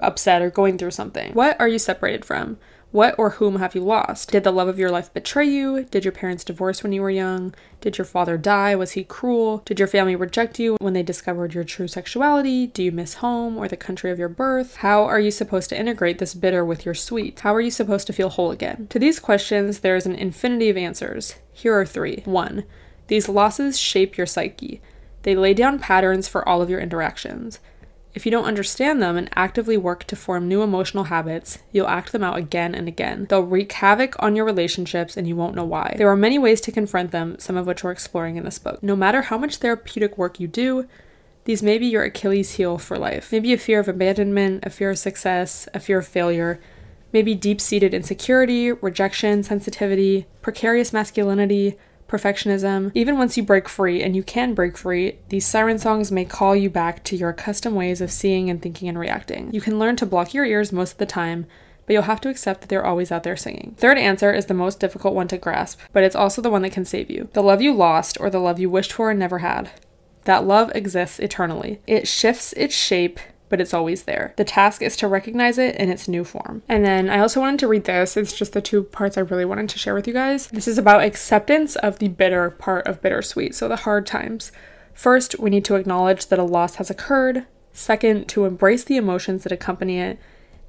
upset 0.00 0.42
or 0.42 0.50
going 0.50 0.76
through 0.78 0.90
something. 0.90 1.32
What 1.32 1.58
are 1.60 1.68
you 1.68 1.78
separated 1.78 2.24
from 2.24 2.58
what 2.90 3.18
or 3.18 3.30
whom 3.30 3.56
have 3.56 3.74
you 3.74 3.82
lost? 3.82 4.30
Did 4.30 4.44
the 4.44 4.50
love 4.50 4.68
of 4.68 4.78
your 4.78 4.90
life 4.90 5.12
betray 5.12 5.46
you? 5.46 5.84
Did 5.84 6.04
your 6.04 6.12
parents 6.12 6.42
divorce 6.42 6.82
when 6.82 6.92
you 6.92 7.02
were 7.02 7.10
young? 7.10 7.54
Did 7.82 7.98
your 7.98 8.06
father 8.06 8.38
die? 8.38 8.74
Was 8.74 8.92
he 8.92 9.04
cruel? 9.04 9.62
Did 9.66 9.78
your 9.78 9.88
family 9.88 10.16
reject 10.16 10.58
you 10.58 10.76
when 10.80 10.94
they 10.94 11.02
discovered 11.02 11.52
your 11.52 11.64
true 11.64 11.86
sexuality? 11.86 12.66
Do 12.66 12.82
you 12.82 12.90
miss 12.90 13.14
home 13.14 13.58
or 13.58 13.68
the 13.68 13.76
country 13.76 14.10
of 14.10 14.18
your 14.18 14.30
birth? 14.30 14.76
How 14.76 15.04
are 15.04 15.20
you 15.20 15.30
supposed 15.30 15.68
to 15.68 15.78
integrate 15.78 16.18
this 16.18 16.32
bitter 16.32 16.64
with 16.64 16.86
your 16.86 16.94
sweet? 16.94 17.40
How 17.40 17.54
are 17.54 17.60
you 17.60 17.70
supposed 17.70 18.06
to 18.06 18.14
feel 18.14 18.30
whole 18.30 18.50
again? 18.50 18.86
To 18.88 18.98
these 18.98 19.20
questions, 19.20 19.80
there 19.80 19.96
is 19.96 20.06
an 20.06 20.14
infinity 20.14 20.70
of 20.70 20.78
answers. 20.78 21.34
Here 21.52 21.78
are 21.78 21.86
three. 21.86 22.22
1. 22.24 22.64
These 23.08 23.28
losses 23.28 23.78
shape 23.78 24.16
your 24.16 24.26
psyche. 24.26 24.80
They 25.24 25.34
lay 25.34 25.52
down 25.52 25.78
patterns 25.78 26.26
for 26.26 26.48
all 26.48 26.62
of 26.62 26.70
your 26.70 26.80
interactions. 26.80 27.58
If 28.18 28.26
you 28.26 28.32
don't 28.32 28.46
understand 28.46 29.00
them 29.00 29.16
and 29.16 29.30
actively 29.36 29.76
work 29.76 30.02
to 30.08 30.16
form 30.16 30.48
new 30.48 30.62
emotional 30.62 31.04
habits, 31.04 31.60
you'll 31.70 31.86
act 31.86 32.10
them 32.10 32.24
out 32.24 32.36
again 32.36 32.74
and 32.74 32.88
again. 32.88 33.28
They'll 33.30 33.44
wreak 33.44 33.70
havoc 33.70 34.16
on 34.18 34.34
your 34.34 34.44
relationships 34.44 35.16
and 35.16 35.28
you 35.28 35.36
won't 35.36 35.54
know 35.54 35.64
why. 35.64 35.94
There 35.96 36.08
are 36.08 36.16
many 36.16 36.36
ways 36.36 36.60
to 36.62 36.72
confront 36.72 37.12
them, 37.12 37.38
some 37.38 37.56
of 37.56 37.68
which 37.68 37.84
we're 37.84 37.92
exploring 37.92 38.34
in 38.34 38.44
this 38.44 38.58
book. 38.58 38.82
No 38.82 38.96
matter 38.96 39.22
how 39.22 39.38
much 39.38 39.58
therapeutic 39.58 40.18
work 40.18 40.40
you 40.40 40.48
do, 40.48 40.88
these 41.44 41.62
may 41.62 41.78
be 41.78 41.86
your 41.86 42.02
Achilles 42.02 42.56
heel 42.56 42.76
for 42.76 42.98
life. 42.98 43.30
Maybe 43.30 43.52
a 43.52 43.56
fear 43.56 43.78
of 43.78 43.86
abandonment, 43.86 44.66
a 44.66 44.70
fear 44.70 44.90
of 44.90 44.98
success, 44.98 45.68
a 45.72 45.78
fear 45.78 45.98
of 45.98 46.08
failure, 46.08 46.58
maybe 47.12 47.36
deep 47.36 47.60
seated 47.60 47.94
insecurity, 47.94 48.72
rejection, 48.72 49.44
sensitivity, 49.44 50.26
precarious 50.42 50.92
masculinity, 50.92 51.78
perfectionism. 52.08 52.90
Even 52.94 53.18
once 53.18 53.36
you 53.36 53.42
break 53.42 53.68
free, 53.68 54.02
and 54.02 54.16
you 54.16 54.22
can 54.22 54.54
break 54.54 54.76
free, 54.76 55.18
these 55.28 55.46
siren 55.46 55.78
songs 55.78 56.10
may 56.10 56.24
call 56.24 56.56
you 56.56 56.70
back 56.70 57.04
to 57.04 57.16
your 57.16 57.30
accustomed 57.30 57.76
ways 57.76 58.00
of 58.00 58.10
seeing 58.10 58.48
and 58.50 58.60
thinking 58.62 58.88
and 58.88 58.98
reacting. 58.98 59.52
You 59.52 59.60
can 59.60 59.78
learn 59.78 59.96
to 59.96 60.06
block 60.06 60.34
your 60.34 60.44
ears 60.44 60.72
most 60.72 60.92
of 60.92 60.98
the 60.98 61.06
time, 61.06 61.46
but 61.86 61.92
you'll 61.92 62.02
have 62.02 62.20
to 62.22 62.28
accept 62.28 62.60
that 62.62 62.68
they're 62.68 62.84
always 62.84 63.12
out 63.12 63.22
there 63.22 63.36
singing. 63.36 63.74
Third 63.78 63.98
answer 63.98 64.32
is 64.32 64.46
the 64.46 64.54
most 64.54 64.80
difficult 64.80 65.14
one 65.14 65.28
to 65.28 65.38
grasp, 65.38 65.80
but 65.92 66.02
it's 66.02 66.16
also 66.16 66.42
the 66.42 66.50
one 66.50 66.62
that 66.62 66.72
can 66.72 66.84
save 66.84 67.10
you. 67.10 67.28
The 67.32 67.42
love 67.42 67.62
you 67.62 67.72
lost 67.74 68.18
or 68.20 68.28
the 68.30 68.40
love 68.40 68.58
you 68.58 68.68
wished 68.68 68.92
for 68.92 69.10
and 69.10 69.18
never 69.18 69.38
had. 69.38 69.70
That 70.24 70.44
love 70.46 70.70
exists 70.74 71.18
eternally. 71.18 71.80
It 71.86 72.06
shifts 72.06 72.52
its 72.54 72.74
shape 72.74 73.18
but 73.48 73.60
it's 73.60 73.74
always 73.74 74.04
there. 74.04 74.34
The 74.36 74.44
task 74.44 74.82
is 74.82 74.96
to 74.96 75.08
recognize 75.08 75.58
it 75.58 75.76
in 75.76 75.88
its 75.90 76.08
new 76.08 76.24
form. 76.24 76.62
And 76.68 76.84
then 76.84 77.08
I 77.08 77.18
also 77.18 77.40
wanted 77.40 77.60
to 77.60 77.68
read 77.68 77.84
this. 77.84 78.16
It's 78.16 78.32
just 78.32 78.52
the 78.52 78.60
two 78.60 78.82
parts 78.82 79.16
I 79.16 79.22
really 79.22 79.44
wanted 79.44 79.68
to 79.70 79.78
share 79.78 79.94
with 79.94 80.06
you 80.06 80.12
guys. 80.12 80.48
This 80.48 80.68
is 80.68 80.78
about 80.78 81.02
acceptance 81.02 81.76
of 81.76 81.98
the 81.98 82.08
bitter 82.08 82.50
part 82.50 82.86
of 82.86 83.02
bittersweet, 83.02 83.54
so 83.54 83.68
the 83.68 83.76
hard 83.76 84.06
times. 84.06 84.52
First, 84.94 85.38
we 85.38 85.50
need 85.50 85.64
to 85.66 85.76
acknowledge 85.76 86.26
that 86.26 86.38
a 86.38 86.44
loss 86.44 86.76
has 86.76 86.90
occurred. 86.90 87.46
Second, 87.72 88.28
to 88.28 88.44
embrace 88.44 88.84
the 88.84 88.96
emotions 88.96 89.44
that 89.44 89.52
accompany 89.52 89.98
it. 90.00 90.18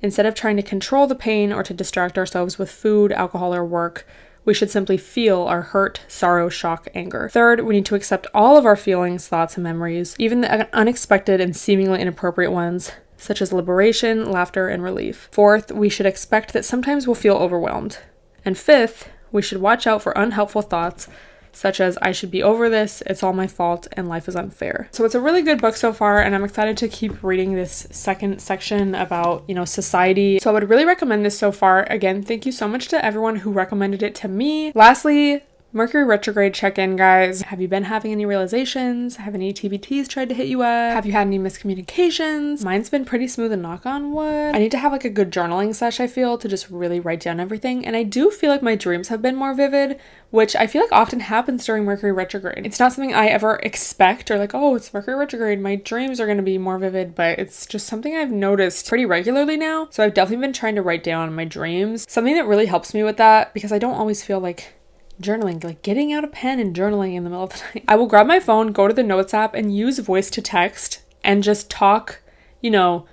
Instead 0.02 0.26
of 0.26 0.36
trying 0.36 0.56
to 0.56 0.64
control 0.64 1.08
the 1.08 1.16
pain 1.16 1.52
or 1.52 1.64
to 1.64 1.74
distract 1.74 2.18
ourselves 2.18 2.58
with 2.58 2.72
food, 2.72 3.12
alcohol, 3.12 3.54
or 3.54 3.66
work, 3.66 4.06
we 4.46 4.54
should 4.54 4.70
simply 4.70 4.98
feel 4.98 5.42
our 5.44 5.62
hurt, 5.62 6.02
sorrow, 6.08 6.50
shock, 6.50 6.88
anger. 6.94 7.30
Third, 7.30 7.62
we 7.62 7.76
need 7.76 7.86
to 7.88 7.96
accept 7.96 8.28
all 8.34 8.58
of 8.58 8.66
our 8.66 8.76
feelings, 8.76 9.28
thoughts, 9.28 9.58
and 9.58 9.64
memories, 9.64 10.16
even 10.18 10.42
the 10.42 10.76
unexpected 10.76 11.40
and 11.40 11.56
seemingly 11.56 12.02
inappropriate 12.02 12.52
ones, 12.52 12.92
such 13.18 13.42
as 13.42 13.54
liberation, 13.54 14.32
laughter, 14.32 14.68
and 14.68 14.82
relief. 14.82 15.28
Fourth, 15.32 15.72
we 15.72 15.90
should 15.90 16.06
expect 16.06 16.54
that 16.54 16.66
sometimes 16.66 17.06
we'll 17.06 17.16
feel 17.16 17.36
overwhelmed. 17.36 18.00
And 18.46 18.58
fifth, 18.58 19.10
we 19.32 19.42
should 19.42 19.62
watch 19.62 19.86
out 19.86 20.02
for 20.02 20.14
unhelpful 20.14 20.62
thoughts 20.62 21.08
such 21.52 21.80
as 21.80 21.98
I 22.02 22.12
should 22.12 22.32
be 22.32 22.44
over 22.44 22.70
this, 22.70 23.04
it's 23.06 23.24
all 23.24 23.34
my 23.34 23.48
fault, 23.48 23.88
and 23.94 24.08
life 24.08 24.28
is 24.28 24.36
unfair. 24.36 24.90
So 24.92 25.06
it's 25.06 25.16
a 25.16 25.20
really 25.20 25.42
good 25.42 25.62
book 25.62 25.76
so 25.76 25.94
far, 25.94 26.22
and 26.22 26.36
I'm 26.36 26.44
excited 26.44 26.78
to 26.78 26.88
keep 26.88 27.22
reading 27.24 27.54
this 27.54 27.88
second 27.92 28.42
section 28.42 28.96
about, 28.96 29.44
you 29.48 29.56
know, 29.56 29.66
society. 29.66 30.40
So 30.40 30.52
I 30.52 30.54
would 30.54 30.70
really 30.70 30.86
recommend 30.86 31.26
this 31.26 31.38
so 31.38 31.52
far. 31.52 31.84
Again, 31.84 32.24
thank 32.24 32.46
you 32.46 32.52
so 32.52 32.68
much 32.68 32.88
to 32.90 33.04
everyone 33.04 33.38
who 33.38 33.52
recommended 33.52 34.04
it 34.04 34.16
to 34.16 34.28
me. 34.28 34.72
Lastly, 34.76 35.44
Mercury 35.72 36.04
retrograde 36.04 36.56
check 36.56 36.80
in, 36.80 36.96
guys. 36.96 37.44
Have 37.44 37.62
you 37.62 37.68
been 37.68 37.84
having 37.84 38.12
any 38.12 38.26
realizations? 38.26 39.18
Have 39.18 39.36
any 39.36 39.54
TBTs 39.54 40.08
tried 40.08 40.30
to 40.30 40.34
hit 40.34 40.48
you 40.48 40.64
up? 40.64 40.96
Have 40.96 41.06
you 41.06 41.12
had 41.12 41.28
any 41.28 41.38
miscommunications? 41.38 42.64
Mine's 42.64 42.90
been 42.90 43.06
pretty 43.06 43.28
smooth 43.28 43.52
and 43.52 43.62
knock 43.62 43.86
on 43.86 44.12
wood. 44.12 44.56
I 44.56 44.58
need 44.58 44.72
to 44.72 44.80
have 44.80 44.92
like 44.92 45.06
a 45.06 45.12
good 45.12 45.32
journaling 45.32 45.76
sesh, 45.76 46.00
I 46.00 46.08
feel, 46.08 46.40
to 46.40 46.48
just 46.48 46.72
really 46.72 47.00
write 47.00 47.20
down 47.20 47.40
everything. 47.40 47.86
And 47.86 47.96
I 47.96 48.02
do 48.02 48.32
feel 48.32 48.50
like 48.50 48.64
my 48.64 48.74
dreams 48.74 49.10
have 49.10 49.22
been 49.22 49.36
more 49.36 49.54
vivid, 49.54 50.00
which 50.32 50.56
I 50.56 50.66
feel 50.66 50.82
like 50.82 50.92
often 50.92 51.20
happens 51.20 51.64
during 51.68 51.86
Mercury 51.86 52.14
retrograde. 52.14 52.66
It's 52.66 52.80
not 52.80 52.92
something 52.92 53.14
I 53.14 53.28
ever 53.28 53.58
expect 53.58 54.32
or 54.32 54.40
like, 54.40 54.56
oh, 54.56 54.74
it's 54.74 54.92
Mercury 54.92 55.18
retrograde. 55.18 55.62
My 55.62 55.76
dreams 55.76 56.20
are 56.20 56.26
going 56.26 56.38
to 56.38 56.44
be 56.44 56.58
more 56.58 56.80
vivid, 56.80 57.14
but 57.14 57.38
it's 57.38 57.68
just 57.68 57.86
something 57.86 58.16
I've 58.16 58.32
noticed 58.32 58.90
pretty 58.90 59.06
regularly 59.06 59.56
now. 59.56 59.88
So 59.92 60.04
I've 60.04 60.16
definitely 60.16 60.48
been 60.48 60.54
trying 60.54 60.76
to 60.76 60.82
write 60.82 61.04
down 61.04 61.36
my 61.36 61.46
dreams. 61.46 62.08
Something 62.10 62.34
that 62.34 62.48
really 62.48 62.66
helps 62.66 62.96
me 62.96 63.04
with 63.04 63.18
that 63.18 63.54
because 63.54 63.72
I 63.72 63.78
don't 63.78 63.94
always 63.94 64.24
feel 64.24 64.40
like 64.40 64.79
journaling, 65.22 65.64
like 65.64 65.82
getting 65.82 66.14
out 66.14 66.24
a 66.24 66.28
pen 66.28 66.60
and 66.60 66.76
journaling 66.76 67.16
in 67.16 67.24
the 67.24 67.30
middle 67.30 67.46
of 67.46 67.54
the 67.54 67.62
night. 67.76 67.86
I 67.88 67.96
will 67.96 68.08
grab 68.08 68.28
my 68.28 68.40
phone, 68.40 68.72
go 68.72 68.88
to 68.88 68.94
the 68.94 69.04
notes 69.04 69.34
app, 69.34 69.54
and 69.54 69.76
use 69.76 70.00
voice 70.00 70.30
to 70.32 70.42
text 70.42 71.02
and 71.24 71.44
just 71.44 71.70
talk, 71.70 72.22
you 72.62 72.72
know, 72.72 73.06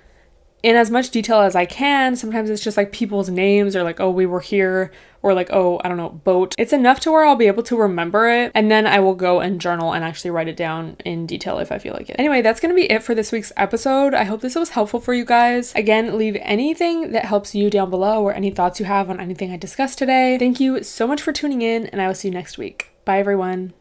in 0.63 0.75
as 0.75 0.89
much 0.89 1.09
detail 1.11 1.39
as 1.39 1.55
I 1.55 1.65
can. 1.65 2.15
Sometimes 2.15 2.49
it's 2.49 2.63
just 2.63 2.77
like 2.77 2.91
people's 2.91 3.29
names 3.29 3.75
or 3.75 3.83
like, 3.83 3.99
oh, 3.99 4.09
we 4.09 4.25
were 4.25 4.39
here, 4.39 4.91
or 5.27 5.33
like, 5.33 5.49
oh, 5.51 5.81
I 5.83 5.87
don't 5.87 5.97
know, 5.97 6.09
boat. 6.09 6.55
It's 6.57 6.73
enough 6.73 6.99
to 7.01 7.11
where 7.11 7.25
I'll 7.25 7.35
be 7.35 7.47
able 7.47 7.63
to 7.63 7.77
remember 7.77 8.29
it. 8.29 8.51
And 8.55 8.71
then 8.71 8.87
I 8.87 8.99
will 8.99 9.15
go 9.15 9.39
and 9.39 9.59
journal 9.59 9.93
and 9.93 10.03
actually 10.03 10.31
write 10.31 10.47
it 10.47 10.55
down 10.55 10.97
in 11.03 11.25
detail 11.25 11.59
if 11.59 11.71
I 11.71 11.77
feel 11.77 11.93
like 11.93 12.09
it. 12.09 12.15
Anyway, 12.17 12.41
that's 12.41 12.59
going 12.59 12.73
to 12.73 12.75
be 12.75 12.89
it 12.89 13.03
for 13.03 13.13
this 13.13 13.31
week's 13.31 13.51
episode. 13.57 14.13
I 14.13 14.23
hope 14.23 14.41
this 14.41 14.55
was 14.55 14.69
helpful 14.69 14.99
for 14.99 15.13
you 15.13 15.25
guys. 15.25 15.73
Again, 15.75 16.17
leave 16.17 16.37
anything 16.41 17.11
that 17.11 17.25
helps 17.25 17.53
you 17.53 17.69
down 17.69 17.89
below 17.89 18.23
or 18.23 18.33
any 18.33 18.51
thoughts 18.51 18.79
you 18.79 18.85
have 18.85 19.09
on 19.09 19.19
anything 19.19 19.51
I 19.51 19.57
discussed 19.57 19.97
today. 19.97 20.37
Thank 20.37 20.59
you 20.59 20.83
so 20.83 21.07
much 21.07 21.21
for 21.21 21.33
tuning 21.33 21.61
in, 21.61 21.87
and 21.87 22.01
I 22.01 22.07
will 22.07 22.15
see 22.15 22.29
you 22.29 22.33
next 22.33 22.57
week. 22.57 22.91
Bye, 23.05 23.19
everyone. 23.19 23.73